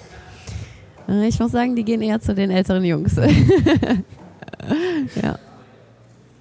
Äh, 1.08 1.28
ich 1.28 1.40
muss 1.40 1.52
sagen, 1.52 1.76
die 1.76 1.84
gehen 1.84 2.02
eher 2.02 2.20
zu 2.20 2.34
den 2.34 2.52
älteren 2.52 2.84
Jungs. 2.84 3.16
ja. 5.22 5.38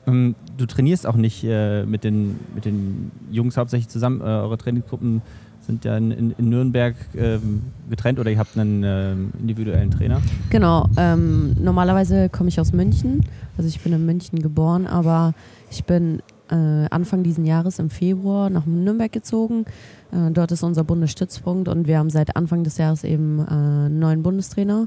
Ähm, 0.06 0.34
du 0.56 0.66
trainierst 0.66 1.06
auch 1.06 1.16
nicht 1.16 1.44
äh, 1.44 1.84
mit, 1.84 2.04
den, 2.04 2.38
mit 2.54 2.64
den 2.64 3.10
Jungs 3.30 3.56
hauptsächlich 3.56 3.88
zusammen. 3.88 4.20
Äh, 4.20 4.24
eure 4.24 4.58
Trainingsgruppen 4.58 5.22
sind 5.66 5.84
ja 5.84 5.96
in, 5.96 6.32
in 6.36 6.48
Nürnberg 6.48 6.94
ähm, 7.16 7.62
getrennt 7.88 8.18
oder 8.18 8.30
ihr 8.30 8.38
habt 8.38 8.56
einen 8.58 8.82
äh, 8.82 9.12
individuellen 9.40 9.90
Trainer? 9.90 10.20
Genau. 10.50 10.88
Ähm, 10.96 11.56
normalerweise 11.60 12.28
komme 12.28 12.48
ich 12.48 12.60
aus 12.60 12.72
München. 12.72 13.24
Also 13.56 13.68
ich 13.68 13.80
bin 13.80 13.92
in 13.92 14.04
München 14.04 14.40
geboren, 14.40 14.86
aber 14.86 15.34
ich 15.70 15.84
bin 15.84 16.20
äh, 16.50 16.86
Anfang 16.90 17.22
diesen 17.22 17.44
Jahres 17.44 17.78
im 17.78 17.90
Februar 17.90 18.50
nach 18.50 18.66
Nürnberg 18.66 19.12
gezogen. 19.12 19.64
Äh, 20.12 20.30
dort 20.32 20.52
ist 20.52 20.62
unser 20.62 20.84
Bundesstützpunkt 20.84 21.68
und 21.68 21.86
wir 21.86 21.98
haben 21.98 22.10
seit 22.10 22.36
Anfang 22.36 22.64
des 22.64 22.78
Jahres 22.78 23.04
eben 23.04 23.38
äh, 23.38 23.50
einen 23.50 23.98
neuen 23.98 24.22
Bundestrainer 24.22 24.86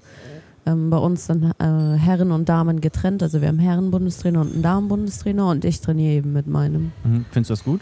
ähm, 0.66 0.90
bei 0.90 0.98
uns 0.98 1.28
dann 1.28 1.54
äh, 1.60 1.98
Herren 1.98 2.32
und 2.32 2.50
Damen 2.50 2.82
getrennt. 2.82 3.24
Also 3.24 3.42
wir 3.42 3.48
haben 3.48 3.60
Herren-Bundestrainer 3.60 4.42
und 4.42 4.54
einen 4.54 4.62
Damen-Bundestrainer 4.62 5.50
und 5.50 5.66
ich 5.66 5.82
trainiere 5.82 6.14
eben 6.14 6.34
mit 6.34 6.48
meinem. 6.48 6.92
Mhm. 7.04 7.26
Findest 7.32 7.50
du 7.50 7.54
das 7.54 7.64
gut, 7.64 7.82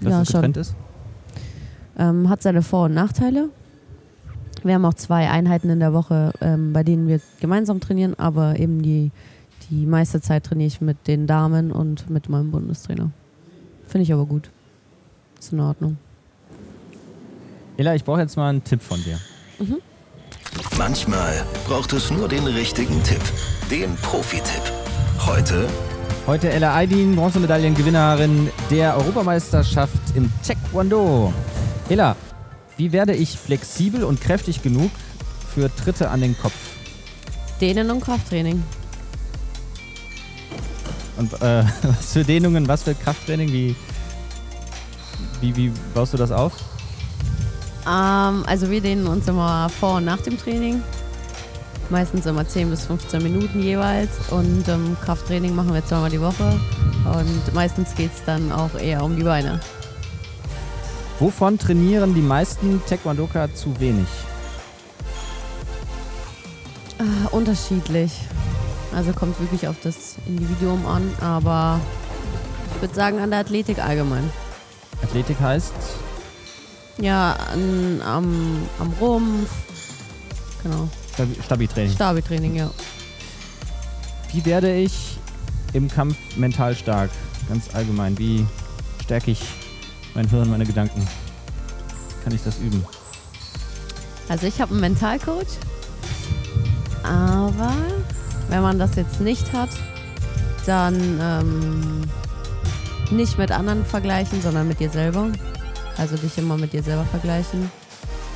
dass 0.00 0.10
ja, 0.10 0.22
es 0.22 0.28
getrennt 0.28 0.56
schon. 0.56 0.62
ist? 0.62 0.74
Ähm, 1.98 2.28
hat 2.28 2.42
seine 2.42 2.62
Vor- 2.62 2.84
und 2.84 2.94
Nachteile. 2.94 3.48
Wir 4.62 4.74
haben 4.74 4.84
auch 4.84 4.94
zwei 4.94 5.30
Einheiten 5.30 5.70
in 5.70 5.80
der 5.80 5.92
Woche, 5.92 6.32
ähm, 6.40 6.72
bei 6.72 6.82
denen 6.82 7.08
wir 7.08 7.20
gemeinsam 7.40 7.80
trainieren, 7.80 8.18
aber 8.18 8.58
eben 8.58 8.82
die, 8.82 9.10
die 9.70 9.86
meiste 9.86 10.20
Zeit 10.20 10.44
trainiere 10.44 10.68
ich 10.68 10.80
mit 10.80 11.06
den 11.06 11.26
Damen 11.26 11.70
und 11.70 12.10
mit 12.10 12.28
meinem 12.28 12.50
Bundestrainer. 12.50 13.10
Finde 13.86 14.02
ich 14.02 14.12
aber 14.12 14.26
gut. 14.26 14.50
Ist 15.38 15.52
in 15.52 15.60
Ordnung. 15.60 15.98
Ella, 17.76 17.94
ich 17.94 18.04
brauche 18.04 18.20
jetzt 18.20 18.36
mal 18.36 18.48
einen 18.48 18.64
Tipp 18.64 18.82
von 18.82 19.02
dir. 19.02 19.18
Mhm. 19.58 19.76
Manchmal 20.78 21.44
braucht 21.66 21.92
es 21.92 22.10
nur 22.10 22.28
den 22.28 22.44
richtigen 22.44 23.02
Tipp. 23.02 23.22
Den 23.70 23.94
Profi-Tipp. 23.96 24.72
Heute. 25.26 25.68
Heute 26.26 26.50
Ella 26.50 26.74
Aydin, 26.74 27.14
Bronzemedaillengewinnerin 27.14 28.50
der 28.70 28.96
Europameisterschaft 28.96 30.16
im 30.16 30.30
Taekwondo. 30.44 31.32
Ella, 31.88 32.16
wie 32.76 32.90
werde 32.90 33.14
ich 33.14 33.38
flexibel 33.38 34.02
und 34.02 34.20
kräftig 34.20 34.62
genug 34.62 34.90
für 35.54 35.74
Tritte 35.74 36.10
an 36.10 36.20
den 36.20 36.36
Kopf? 36.36 36.54
Dehnen 37.60 37.90
und 37.90 38.00
Krafttraining. 38.00 38.62
Und 41.16 41.32
äh, 41.34 41.64
was 41.82 42.12
für 42.12 42.24
Dehnungen, 42.24 42.66
was 42.66 42.82
für 42.82 42.94
Krafttraining? 42.94 43.52
Wie, 43.52 43.76
wie, 45.40 45.56
wie 45.56 45.72
baust 45.94 46.12
du 46.12 46.16
das 46.16 46.32
auf? 46.32 46.54
Ähm, 47.86 48.44
also 48.46 48.68
wir 48.68 48.80
dehnen 48.80 49.06
uns 49.06 49.28
immer 49.28 49.68
vor 49.68 49.98
und 49.98 50.06
nach 50.06 50.20
dem 50.20 50.36
Training. 50.38 50.82
Meistens 51.88 52.26
immer 52.26 52.46
10 52.46 52.68
bis 52.68 52.84
15 52.86 53.22
Minuten 53.22 53.62
jeweils. 53.62 54.10
Und 54.30 54.68
ähm, 54.68 54.96
Krafttraining 55.04 55.54
machen 55.54 55.72
wir 55.72 55.86
zweimal 55.86 56.10
die 56.10 56.20
Woche. 56.20 56.58
Und 57.04 57.54
meistens 57.54 57.94
geht 57.94 58.10
es 58.12 58.24
dann 58.24 58.50
auch 58.50 58.74
eher 58.74 59.04
um 59.04 59.14
die 59.14 59.22
Beine. 59.22 59.60
Wovon 61.18 61.58
trainieren 61.58 62.14
die 62.14 62.20
meisten 62.20 62.82
Taekwondoka 62.86 63.52
zu 63.54 63.78
wenig? 63.80 64.06
Äh, 66.98 67.34
unterschiedlich. 67.34 68.12
Also 68.94 69.12
kommt 69.12 69.38
wirklich 69.40 69.66
auf 69.66 69.76
das 69.82 70.16
Individuum 70.26 70.86
an, 70.86 71.10
aber 71.20 71.80
ich 72.74 72.82
würde 72.82 72.94
sagen 72.94 73.18
an 73.18 73.30
der 73.30 73.40
Athletik 73.40 73.78
allgemein. 73.82 74.30
Athletik 75.02 75.40
heißt? 75.40 75.74
Ja, 76.98 77.36
an, 77.52 78.02
am, 78.02 78.62
am 78.78 78.92
Rumpf. 79.00 79.50
Genau. 80.62 80.88
Stabi-Training. 81.44 81.92
Stabi-Training, 81.94 82.56
ja. 82.56 82.70
Wie 84.32 84.44
werde 84.44 84.74
ich 84.74 85.18
im 85.72 85.88
Kampf 85.88 86.16
mental 86.36 86.74
stark? 86.74 87.10
Ganz 87.48 87.74
allgemein. 87.74 88.18
Wie 88.18 88.46
stärke 89.02 89.30
ich 89.30 89.40
mein 90.16 90.28
Hirn, 90.28 90.48
meine 90.50 90.64
Gedanken? 90.64 91.06
Kann 92.24 92.34
ich 92.34 92.42
das 92.42 92.58
üben? 92.58 92.84
Also 94.28 94.46
ich 94.46 94.60
habe 94.60 94.72
einen 94.72 94.80
Mentalcoach, 94.80 95.58
aber 97.02 97.74
wenn 98.48 98.62
man 98.62 98.78
das 98.78 98.96
jetzt 98.96 99.20
nicht 99.20 99.52
hat, 99.52 99.68
dann 100.64 101.20
ähm, 101.20 102.02
nicht 103.10 103.38
mit 103.38 103.52
anderen 103.52 103.84
vergleichen, 103.84 104.40
sondern 104.42 104.66
mit 104.66 104.80
dir 104.80 104.90
selber. 104.90 105.28
Also 105.98 106.16
dich 106.16 106.36
immer 106.38 106.56
mit 106.56 106.72
dir 106.72 106.82
selber 106.82 107.04
vergleichen 107.04 107.70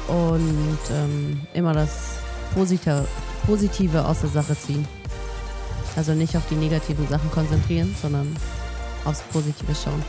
und 0.07 0.79
ähm, 0.93 1.41
immer 1.55 1.73
das 1.73 2.19
Positive, 2.55 3.07
Positive 3.47 4.05
aus 4.05 4.21
der 4.21 4.31
Sache 4.31 4.57
ziehen. 4.57 4.87
Also 5.97 6.13
nicht 6.13 6.37
auf 6.37 6.47
die 6.49 6.55
negativen 6.55 7.09
Sachen 7.09 7.31
konzentrieren, 7.31 7.95
sondern 8.01 8.37
aufs 9.05 9.23
Positive 9.33 9.75
schauen. 9.75 10.03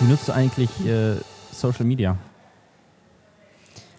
Wie 0.00 0.06
nutzt 0.06 0.28
du 0.28 0.32
eigentlich 0.32 0.70
äh, 0.86 1.16
Social 1.52 1.84
Media? 1.84 2.16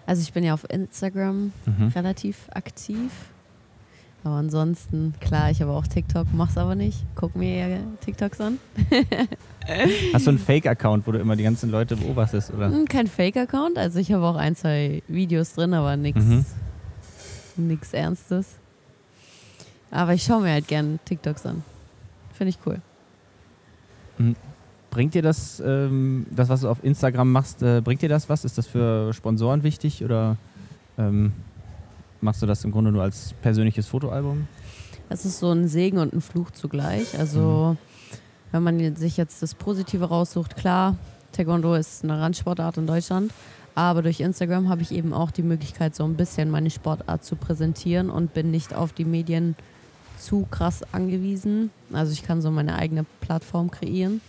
Also 0.06 0.22
ich 0.22 0.34
bin 0.34 0.44
ja 0.44 0.54
auf 0.54 0.66
Instagram 0.70 1.54
Mhm. 1.66 1.88
relativ 1.96 2.38
aktiv. 2.54 3.12
Aber 4.24 4.36
ansonsten, 4.36 5.16
klar, 5.20 5.50
ich 5.50 5.62
habe 5.64 5.72
auch 5.72 5.88
TikTok, 5.88 6.28
mach's 6.34 6.56
aber 6.58 6.76
nicht. 6.76 7.04
Guck 7.16 7.36
mir 7.36 7.54
eher 7.56 7.80
TikToks 8.02 8.40
an. 8.42 8.60
Hast 10.14 10.26
du 10.28 10.32
einen 10.32 10.40
Fake-Account, 10.40 11.08
wo 11.08 11.12
du 11.12 11.20
immer 11.20 11.36
die 11.36 11.44
ganzen 11.44 11.72
Leute 11.72 11.96
beobachtest? 11.96 12.52
Oder? 12.52 12.68
Hm, 12.72 12.88
Kein 12.88 13.08
Fake-Account, 13.08 13.78
also 13.80 13.98
ich 14.00 14.12
habe 14.12 14.24
auch 14.26 14.36
ein, 14.36 14.56
zwei 14.56 15.02
Videos 15.08 15.54
drin, 15.54 15.74
aber 15.74 15.98
nichts 15.98 16.24
Mhm. 16.24 16.46
nix 17.58 17.94
Ernstes. 17.94 18.48
Aber 19.90 20.14
ich 20.14 20.24
schaue 20.24 20.42
mir 20.42 20.52
halt 20.52 20.68
gern 20.68 21.00
TikToks 21.06 21.46
an. 21.48 21.64
Finde 22.34 22.50
ich 22.50 22.60
cool. 22.66 22.80
Bringt 24.92 25.14
dir 25.14 25.22
das, 25.22 25.62
ähm, 25.66 26.28
das, 26.30 26.50
was 26.50 26.62
du 26.62 26.70
auf 26.70 26.84
Instagram 26.84 27.32
machst, 27.32 27.64
äh, 27.64 27.82
bringt 27.82 28.02
dir 28.02 28.10
das 28.10 28.28
was? 28.28 28.44
Ist 28.44 28.58
das 28.58 28.68
für 28.68 29.14
Sponsoren 29.14 29.64
wichtig 29.64 30.04
oder 30.04 30.36
ähm, 30.98 31.32
machst 32.20 32.42
du 32.42 32.46
das 32.46 32.64
im 32.66 32.72
Grunde 32.72 32.92
nur 32.92 33.02
als 33.02 33.34
persönliches 33.42 33.88
Fotoalbum? 33.88 34.48
Es 35.08 35.26
ist 35.26 35.40
so 35.40 35.50
ein 35.50 35.70
Segen 35.70 35.98
und 35.98 36.14
ein 36.14 36.20
Fluch 36.20 36.52
zugleich. 36.52 37.18
Also, 37.18 37.78
wenn 38.52 38.64
man 38.64 38.96
sich 38.98 39.16
jetzt 39.16 39.42
das 39.42 39.56
Positive 39.56 40.06
raussucht, 40.06 40.58
klar, 40.58 40.98
Taekwondo 41.32 41.74
ist 41.74 42.04
eine 42.04 42.20
Randsportart 42.20 42.78
in 42.78 42.86
Deutschland. 42.86 43.32
Aber 43.76 44.02
durch 44.02 44.20
Instagram 44.20 44.68
habe 44.68 44.82
ich 44.82 44.92
eben 44.92 45.14
auch 45.14 45.32
die 45.32 45.44
Möglichkeit, 45.44 45.96
so 45.96 46.04
ein 46.04 46.16
bisschen 46.16 46.52
meine 46.52 46.70
Sportart 46.70 47.24
zu 47.24 47.38
präsentieren 47.38 48.10
und 48.10 48.34
bin 48.34 48.52
nicht 48.52 48.74
auf 48.76 48.92
die 48.92 49.06
Medien 49.06 49.56
zu 50.20 50.46
krass 50.52 50.82
angewiesen. 50.92 51.72
Also 51.94 52.12
ich 52.12 52.24
kann 52.24 52.42
so 52.42 52.52
meine 52.52 52.76
eigene 52.76 53.06
Plattform 53.22 53.72
kreieren. 53.72 54.20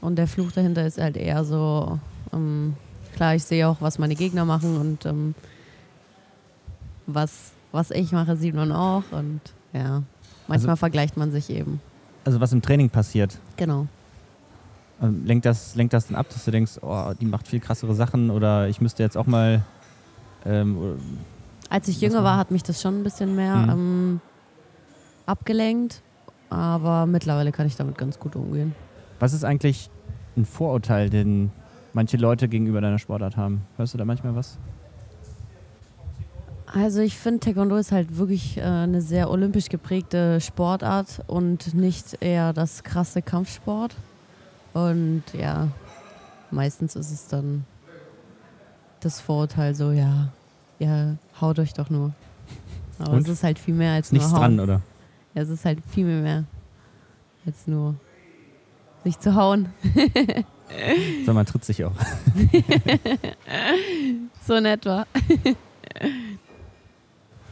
Und 0.00 0.16
der 0.16 0.26
Fluch 0.28 0.52
dahinter 0.52 0.86
ist 0.86 0.98
halt 0.98 1.16
eher 1.16 1.44
so, 1.44 1.98
ähm, 2.32 2.74
klar, 3.14 3.34
ich 3.34 3.44
sehe 3.44 3.66
auch, 3.68 3.76
was 3.80 3.98
meine 3.98 4.14
Gegner 4.14 4.44
machen 4.44 4.76
und 4.76 5.06
ähm, 5.06 5.34
was, 7.06 7.52
was 7.72 7.90
ich 7.90 8.12
mache, 8.12 8.36
sieht 8.36 8.54
man 8.54 8.70
auch. 8.72 9.02
Und 9.10 9.40
ja, 9.72 10.02
manchmal 10.46 10.76
vergleicht 10.76 11.16
man 11.16 11.30
sich 11.32 11.50
eben. 11.50 11.80
Also 12.24 12.40
was 12.40 12.52
im 12.52 12.62
Training 12.62 12.90
passiert. 12.90 13.38
Genau. 13.56 13.86
Ähm, 15.02 15.24
lenkt, 15.24 15.46
das, 15.46 15.74
lenkt 15.74 15.92
das 15.94 16.08
dann 16.08 16.16
ab, 16.16 16.26
dass 16.28 16.44
du 16.44 16.50
denkst, 16.50 16.78
oh, 16.82 17.12
die 17.20 17.26
macht 17.26 17.48
viel 17.48 17.60
krassere 17.60 17.94
Sachen 17.94 18.30
oder 18.30 18.68
ich 18.68 18.80
müsste 18.80 19.02
jetzt 19.02 19.16
auch 19.16 19.26
mal 19.26 19.62
ähm, 20.44 20.98
Als 21.70 21.88
ich 21.88 22.00
jünger 22.00 22.22
war, 22.24 22.36
hat 22.36 22.50
mich 22.50 22.62
das 22.62 22.80
schon 22.80 23.00
ein 23.00 23.04
bisschen 23.04 23.34
mehr 23.34 23.56
Mhm. 23.56 23.70
ähm, 23.70 24.20
abgelenkt. 25.26 26.02
Aber 26.50 27.04
mittlerweile 27.06 27.52
kann 27.52 27.66
ich 27.66 27.76
damit 27.76 27.98
ganz 27.98 28.18
gut 28.18 28.34
umgehen. 28.34 28.74
Was 29.18 29.32
ist 29.32 29.44
eigentlich 29.44 29.90
ein 30.36 30.44
Vorurteil, 30.44 31.10
den 31.10 31.50
manche 31.92 32.16
Leute 32.16 32.48
gegenüber 32.48 32.80
deiner 32.80 32.98
Sportart 32.98 33.36
haben? 33.36 33.62
Hörst 33.76 33.94
du 33.94 33.98
da 33.98 34.04
manchmal 34.04 34.34
was? 34.34 34.58
Also 36.66 37.00
ich 37.00 37.16
finde, 37.16 37.40
Taekwondo 37.40 37.76
ist 37.76 37.92
halt 37.92 38.18
wirklich 38.18 38.58
äh, 38.58 38.62
eine 38.62 39.00
sehr 39.00 39.30
olympisch 39.30 39.68
geprägte 39.70 40.40
Sportart 40.40 41.22
und 41.26 41.74
nicht 41.74 42.18
eher 42.20 42.52
das 42.52 42.84
krasse 42.84 43.22
Kampfsport. 43.22 43.96
Und 44.74 45.22
ja, 45.32 45.68
meistens 46.50 46.94
ist 46.94 47.10
es 47.10 47.26
dann 47.26 47.64
das 49.00 49.20
Vorurteil 49.20 49.74
so, 49.74 49.92
ja, 49.92 50.28
ja, 50.78 51.14
haut 51.40 51.58
euch 51.58 51.72
doch 51.72 51.88
nur. 51.88 52.12
Aber 52.98 53.12
Und? 53.12 53.22
es 53.22 53.28
ist 53.28 53.44
halt 53.44 53.58
viel 53.58 53.74
mehr 53.74 53.94
als 53.94 54.12
Nichts 54.12 54.30
nur 54.30 54.40
hauen. 54.40 54.56
dran, 54.56 54.60
oder? 54.60 54.82
Ja, 55.34 55.42
es 55.42 55.48
ist 55.48 55.64
halt 55.64 55.78
viel 55.88 56.04
mehr 56.04 56.44
als 57.46 57.66
nur 57.66 57.94
sich 59.04 59.18
zu 59.18 59.34
hauen. 59.34 59.68
Sag 61.24 61.34
mal, 61.34 61.44
tritt 61.44 61.64
sich 61.64 61.84
auch. 61.84 61.94
So 64.48 64.54
in 64.54 64.64
etwa. 64.64 65.06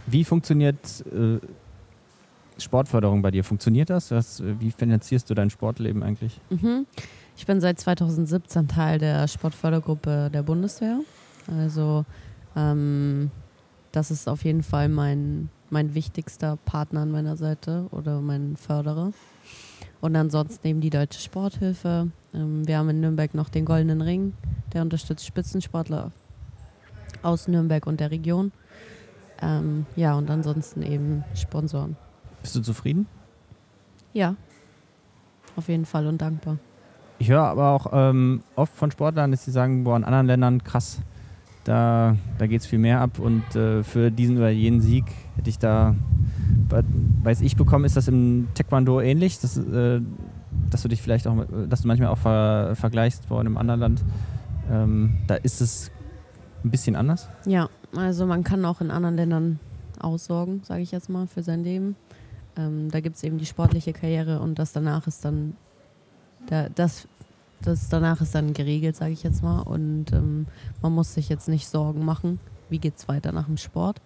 Wie 0.06 0.24
funktioniert 0.24 1.04
äh, 1.12 1.38
Sportförderung 2.58 3.20
bei 3.20 3.30
dir? 3.30 3.44
Funktioniert 3.44 3.90
das? 3.90 4.10
Was, 4.10 4.42
wie 4.42 4.70
finanzierst 4.70 5.28
du 5.28 5.34
dein 5.34 5.50
Sportleben 5.50 6.02
eigentlich? 6.02 6.40
Mhm. 6.48 6.86
Ich 7.36 7.44
bin 7.44 7.60
seit 7.60 7.78
2017 7.78 8.68
Teil 8.68 8.98
der 8.98 9.28
Sportfördergruppe 9.28 10.30
der 10.32 10.42
Bundeswehr. 10.42 11.00
Also 11.48 12.06
ähm, 12.56 13.30
das 13.92 14.10
ist 14.10 14.26
auf 14.26 14.42
jeden 14.42 14.62
Fall 14.62 14.88
mein, 14.88 15.50
mein 15.70 15.94
wichtigster 15.94 16.56
Partner 16.64 17.00
an 17.00 17.10
meiner 17.10 17.36
Seite 17.36 17.86
oder 17.90 18.20
mein 18.20 18.56
Förderer. 18.56 19.12
Und 20.00 20.14
ansonsten 20.16 20.66
eben 20.66 20.80
die 20.80 20.90
Deutsche 20.90 21.20
Sporthilfe. 21.20 22.08
Ähm, 22.34 22.66
wir 22.66 22.78
haben 22.78 22.88
in 22.90 23.00
Nürnberg 23.00 23.34
noch 23.34 23.48
den 23.48 23.64
Goldenen 23.64 24.02
Ring, 24.02 24.34
der 24.72 24.82
unterstützt 24.82 25.26
Spitzensportler 25.26 26.12
aus 27.22 27.48
Nürnberg 27.48 27.86
und 27.86 28.00
der 28.00 28.10
Region. 28.10 28.52
Ähm, 29.40 29.86
ja, 29.96 30.14
und 30.14 30.30
ansonsten 30.30 30.82
eben 30.82 31.24
Sponsoren. 31.34 31.96
Bist 32.42 32.56
du 32.56 32.60
zufrieden? 32.60 33.06
Ja, 34.12 34.36
auf 35.56 35.68
jeden 35.68 35.84
Fall 35.84 36.06
und 36.06 36.20
dankbar. 36.20 36.58
Ich 37.18 37.30
höre 37.30 37.42
aber 37.42 37.70
auch 37.70 37.86
ähm, 37.92 38.42
oft 38.54 38.74
von 38.74 38.90
Sportlern, 38.90 39.30
dass 39.30 39.44
sie 39.44 39.50
sagen, 39.50 39.84
boah, 39.84 39.96
in 39.96 40.04
anderen 40.04 40.26
Ländern 40.26 40.64
krass, 40.64 41.00
da, 41.66 42.16
da 42.38 42.46
geht 42.46 42.60
es 42.60 42.66
viel 42.66 42.78
mehr 42.78 43.00
ab 43.00 43.18
und 43.18 43.42
äh, 43.56 43.82
für 43.82 44.10
diesen 44.10 44.36
oder 44.38 44.50
jenen 44.50 44.80
Sieg 44.80 45.04
hätte 45.36 45.50
ich 45.50 45.58
da, 45.58 45.94
weiß 47.22 47.40
ich 47.40 47.56
bekommen, 47.56 47.84
ist 47.84 47.96
das 47.96 48.08
im 48.08 48.48
Taekwondo 48.54 49.00
ähnlich, 49.00 49.40
dass, 49.40 49.56
äh, 49.56 50.00
dass 50.70 50.82
du 50.82 50.88
dich 50.88 51.02
vielleicht 51.02 51.26
auch, 51.26 51.34
mit- 51.34 51.48
dass 51.70 51.82
du 51.82 51.88
manchmal 51.88 52.08
auch 52.08 52.18
ver, 52.18 52.74
vergleichst 52.76 53.26
vor 53.26 53.40
einem 53.40 53.56
anderen 53.56 53.80
Land. 53.80 54.04
Ähm, 54.70 55.18
da 55.26 55.34
ist 55.36 55.60
es 55.60 55.90
ein 56.64 56.70
bisschen 56.70 56.96
anders. 56.96 57.28
Ja, 57.46 57.68
also 57.94 58.26
man 58.26 58.44
kann 58.44 58.64
auch 58.64 58.80
in 58.80 58.90
anderen 58.90 59.16
Ländern 59.16 59.58
aussorgen, 60.00 60.60
sage 60.64 60.82
ich 60.82 60.90
jetzt 60.92 61.08
mal, 61.08 61.26
für 61.26 61.42
sein 61.42 61.62
Leben. 61.64 61.96
Ähm, 62.56 62.90
da 62.90 63.00
gibt 63.00 63.16
es 63.16 63.22
eben 63.24 63.38
die 63.38 63.46
sportliche 63.46 63.92
Karriere 63.92 64.40
und 64.40 64.58
das 64.58 64.72
danach 64.72 65.06
ist 65.06 65.24
dann, 65.24 65.54
da, 66.46 66.68
das, 66.74 67.06
das 67.62 67.88
danach 67.88 68.20
ist 68.20 68.34
dann 68.34 68.52
geregelt, 68.52 68.96
sage 68.96 69.12
ich 69.12 69.22
jetzt 69.22 69.42
mal. 69.42 69.60
Und 69.60 70.12
ähm, 70.12 70.46
man 70.82 70.92
muss 70.92 71.14
sich 71.14 71.28
jetzt 71.28 71.48
nicht 71.48 71.68
Sorgen 71.68 72.04
machen, 72.04 72.38
wie 72.68 72.78
geht 72.78 72.96
es 72.96 73.08
weiter 73.08 73.32
nach 73.32 73.46
dem 73.46 73.56
Sport. 73.56 74.00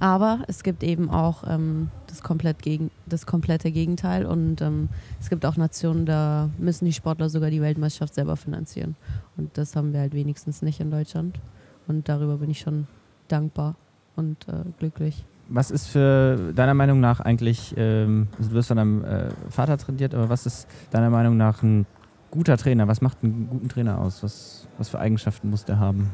Aber 0.00 0.40
es 0.48 0.64
gibt 0.64 0.82
eben 0.82 1.10
auch 1.10 1.44
ähm, 1.46 1.88
das, 2.08 2.22
komplett 2.22 2.60
gegen, 2.60 2.90
das 3.06 3.24
komplette 3.24 3.70
Gegenteil 3.70 4.26
und 4.26 4.60
ähm, 4.60 4.88
es 5.20 5.30
gibt 5.30 5.46
auch 5.46 5.56
Nationen, 5.56 6.06
da 6.06 6.50
müssen 6.58 6.86
die 6.86 6.92
Sportler 6.92 7.28
sogar 7.28 7.50
die 7.50 7.60
Weltmeisterschaft 7.60 8.14
selber 8.14 8.36
finanzieren. 8.36 8.96
Und 9.36 9.56
das 9.56 9.76
haben 9.76 9.92
wir 9.92 10.00
halt 10.00 10.12
wenigstens 10.12 10.60
nicht 10.60 10.80
in 10.80 10.90
Deutschland. 10.90 11.38
Und 11.86 12.08
darüber 12.08 12.38
bin 12.38 12.50
ich 12.50 12.58
schon 12.58 12.88
dankbar 13.28 13.76
und 14.16 14.48
äh, 14.48 14.64
glücklich. 14.80 15.24
Was 15.48 15.70
ist 15.70 15.86
für 15.86 16.52
deiner 16.52 16.74
Meinung 16.74 16.98
nach 16.98 17.20
eigentlich, 17.20 17.74
ähm, 17.76 18.28
also 18.38 18.50
du 18.50 18.56
wirst 18.56 18.68
von 18.68 18.78
deinem 18.78 19.04
äh, 19.04 19.30
Vater 19.50 19.78
trainiert, 19.78 20.14
aber 20.14 20.28
was 20.28 20.46
ist 20.46 20.66
deiner 20.90 21.10
Meinung 21.10 21.36
nach 21.36 21.62
ein 21.62 21.86
guter 22.32 22.56
Trainer? 22.56 22.88
Was 22.88 23.00
macht 23.00 23.18
einen 23.22 23.46
guten 23.48 23.68
Trainer 23.68 23.98
aus? 24.00 24.24
Was, 24.24 24.66
was 24.78 24.88
für 24.88 24.98
Eigenschaften 24.98 25.50
muss 25.50 25.64
der 25.64 25.78
haben? 25.78 26.10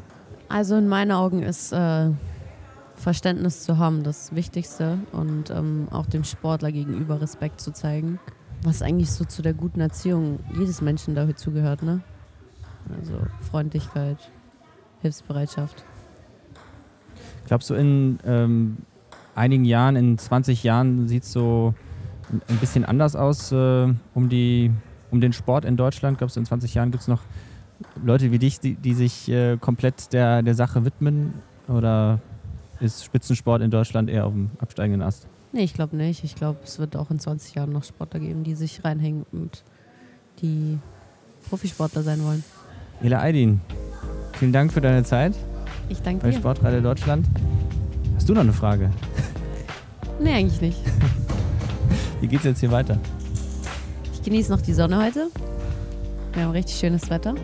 Also 0.50 0.76
in 0.76 0.88
meinen 0.88 1.12
Augen 1.12 1.42
ist 1.42 1.72
äh, 1.72 2.11
Verständnis 2.96 3.62
zu 3.62 3.78
haben 3.78 4.02
das 4.02 4.35
Wichtigste 4.35 4.98
und 5.12 5.50
ähm, 5.50 5.88
auch 5.90 6.07
dem 6.07 6.24
Sportler 6.24 6.72
gegenüber 6.72 7.20
Respekt 7.20 7.61
zu 7.61 7.72
zeigen. 7.72 8.18
Was 8.62 8.83
eigentlich 8.83 9.11
so 9.12 9.24
zu 9.24 9.40
der 9.40 9.54
guten 9.54 9.81
Erziehung 9.81 10.40
jedes 10.59 10.81
Menschen 10.83 11.14
dazu 11.14 11.52
gehört, 11.52 11.83
ne? 11.83 12.00
Also 12.98 13.12
Freundlichkeit, 13.50 14.18
Hilfsbereitschaft. 15.00 15.85
Glaubst 17.46 17.70
du, 17.70 17.74
in 17.74 18.18
ähm, 18.24 18.78
einigen 19.35 19.64
Jahren, 19.64 19.94
in 19.94 20.18
20 20.18 20.64
Jahren 20.64 21.07
sieht 21.07 21.22
es 21.22 21.33
so 21.33 21.74
ein- 22.48 22.57
bisschen 22.57 22.85
anders 22.85 23.14
aus 23.14 23.52
äh, 23.52 23.94
um, 24.14 24.28
die, 24.28 24.72
um 25.10 25.20
den 25.20 25.32
Sport 25.32 25.64
in 25.64 25.76
Deutschland? 25.76 26.18
Glaubst 26.18 26.36
du, 26.36 26.40
in 26.40 26.46
20 26.46 26.74
Jahren 26.74 26.90
gibt 26.90 27.02
es 27.02 27.08
noch 27.08 27.22
Leute 28.02 28.30
wie 28.32 28.38
dich, 28.38 28.60
die, 28.60 28.74
die 28.74 28.94
sich 28.94 29.28
äh, 29.28 29.56
komplett 29.56 30.12
der, 30.12 30.42
der 30.42 30.54
Sache 30.54 30.84
widmen? 30.84 31.34
Oder 31.68 32.20
ist 32.80 33.04
Spitzensport 33.04 33.62
in 33.62 33.70
Deutschland 33.70 34.08
eher 34.10 34.26
auf 34.26 34.32
dem 34.32 34.50
absteigenden 34.58 35.02
Ast? 35.02 35.26
Nee, 35.52 35.62
ich 35.64 35.74
glaube 35.74 35.96
nicht. 35.96 36.24
Ich 36.24 36.34
glaube, 36.34 36.58
es 36.64 36.78
wird 36.78 36.96
auch 36.96 37.10
in 37.10 37.18
20 37.18 37.54
Jahren 37.54 37.72
noch 37.72 37.84
Sportler 37.84 38.20
geben, 38.20 38.44
die 38.44 38.54
sich 38.54 38.84
reinhängen 38.84 39.24
und 39.32 39.64
die 40.40 40.78
Profisportler 41.48 42.02
sein 42.02 42.22
wollen. 42.24 42.44
Ela 43.02 43.22
Aydin, 43.22 43.60
vielen 44.34 44.52
Dank 44.52 44.72
für 44.72 44.80
deine 44.80 45.04
Zeit 45.04 45.34
Ich 45.88 46.00
danke 46.02 46.22
bei 46.22 46.30
dir. 46.30 46.38
Sportradio 46.38 46.80
Deutschland. 46.80 47.26
Hast 48.16 48.28
du 48.28 48.34
noch 48.34 48.42
eine 48.42 48.52
Frage? 48.52 48.90
Nee, 50.20 50.32
eigentlich 50.32 50.60
nicht. 50.60 50.80
Wie 52.20 52.26
geht's 52.26 52.44
jetzt 52.44 52.60
hier 52.60 52.72
weiter? 52.72 52.98
Ich 54.18 54.24
genieße 54.24 54.50
noch 54.50 54.61
die 54.61 54.74
Sonne 54.74 55.00
heute. 55.00 55.31
Wir 56.35 56.42
haben 56.42 56.50
richtig 56.50 56.76
schönes 56.76 57.09
Wetter. 57.09 57.37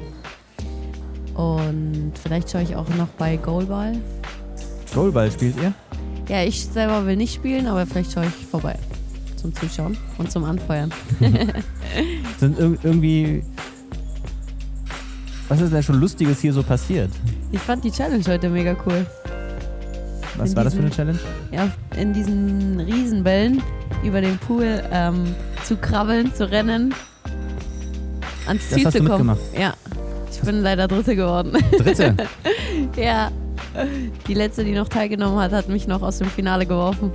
Und 1.35 2.13
vielleicht 2.21 2.51
schaue 2.51 2.63
ich 2.63 2.75
auch 2.75 2.89
noch 2.97 3.07
bei 3.17 3.37
Goalball. 3.37 3.97
Goalball 4.93 5.31
spielt 5.31 5.57
ihr? 5.63 5.73
Ja, 6.29 6.43
ich 6.43 6.67
selber 6.67 7.07
will 7.07 7.15
nicht 7.15 7.33
spielen, 7.33 7.69
aber 7.69 7.87
vielleicht 7.87 8.13
schaue 8.13 8.27
ich 8.27 8.47
vorbei. 8.47 8.77
Zum 9.37 9.55
Zuschauen 9.55 9.97
und 10.19 10.33
zum 10.33 10.43
Anfeuern. 10.45 10.93
Sind 12.41 12.59
ir 12.59 12.77
irgendwie. 12.83 13.45
Was 15.49 15.61
ist 15.61 15.73
denn 15.73 15.83
schon 15.83 16.01
Lustiges 16.01 16.41
hier 16.41 16.53
so 16.53 16.65
passiert? 16.65 17.11
Ich 17.53 17.61
fand 17.61 17.85
die 17.85 17.93
Challenge 17.93 18.25
heute 18.27 18.49
mega 18.49 18.77
cool. 18.85 19.07
Was 20.37 20.51
In 20.51 20.57
war 20.57 20.65
das 20.65 20.75
für 20.75 20.81
eine 20.81 20.91
Challenge? 20.91 21.21
Ja, 21.53 21.71
in 21.97 22.13
diesen 22.13 22.81
Riesenbällen 22.81 23.63
über 24.03 24.21
den 24.21 24.39
Pool 24.39 24.83
ähm, 24.91 25.35
zu 25.65 25.77
krabbeln, 25.77 26.35
zu 26.35 26.51
rennen, 26.51 26.95
ans 28.47 28.63
Das 28.69 28.77
Ziel 28.77 28.87
hast 28.87 28.93
zu 28.93 29.03
du 29.03 29.09
kommen. 29.09 29.27
mitgemacht? 29.29 29.59
Ja. 29.59 29.75
Ich 30.31 30.41
bin 30.41 30.61
leider 30.63 30.89
Dritte 30.89 31.17
geworden. 31.17 31.53
Dritte. 31.79 32.15
ja. 32.97 33.31
Die 34.29 34.35
letzte, 34.35 34.65
die 34.65 34.73
noch 34.73 34.89
teilgenommen 34.89 35.39
hat, 35.39 35.53
hat 35.53 35.69
mich 35.69 35.87
noch 35.87 36.03
aus 36.03 36.19
dem 36.19 36.29
Finale 36.29 36.67
geworfen. 36.67 37.11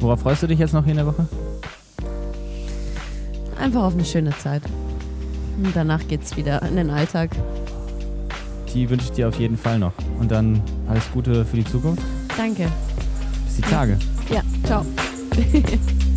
Worauf 0.00 0.20
freust 0.20 0.42
du 0.42 0.46
dich 0.46 0.58
jetzt 0.58 0.72
noch 0.72 0.84
hier 0.84 0.92
in 0.92 0.96
der 0.98 1.06
Woche? 1.06 1.26
Einfach 3.60 3.82
auf 3.82 3.94
eine 3.94 4.04
schöne 4.04 4.36
Zeit. 4.38 4.62
Und 5.62 5.74
danach 5.74 6.06
geht's 6.08 6.36
wieder 6.36 6.62
in 6.62 6.76
den 6.76 6.90
Alltag. 6.90 7.30
Die 8.72 8.88
wünsche 8.90 9.06
ich 9.06 9.12
dir 9.12 9.28
auf 9.28 9.38
jeden 9.38 9.56
Fall 9.56 9.78
noch. 9.78 9.92
Und 10.18 10.30
dann 10.30 10.60
alles 10.88 11.04
Gute 11.12 11.44
für 11.44 11.56
die 11.56 11.64
Zukunft. 11.64 12.02
Danke. 12.36 12.68
Bis 13.46 13.56
die 13.56 13.62
Tage. 13.62 13.98
Ja, 14.30 14.40
ciao. 14.64 14.84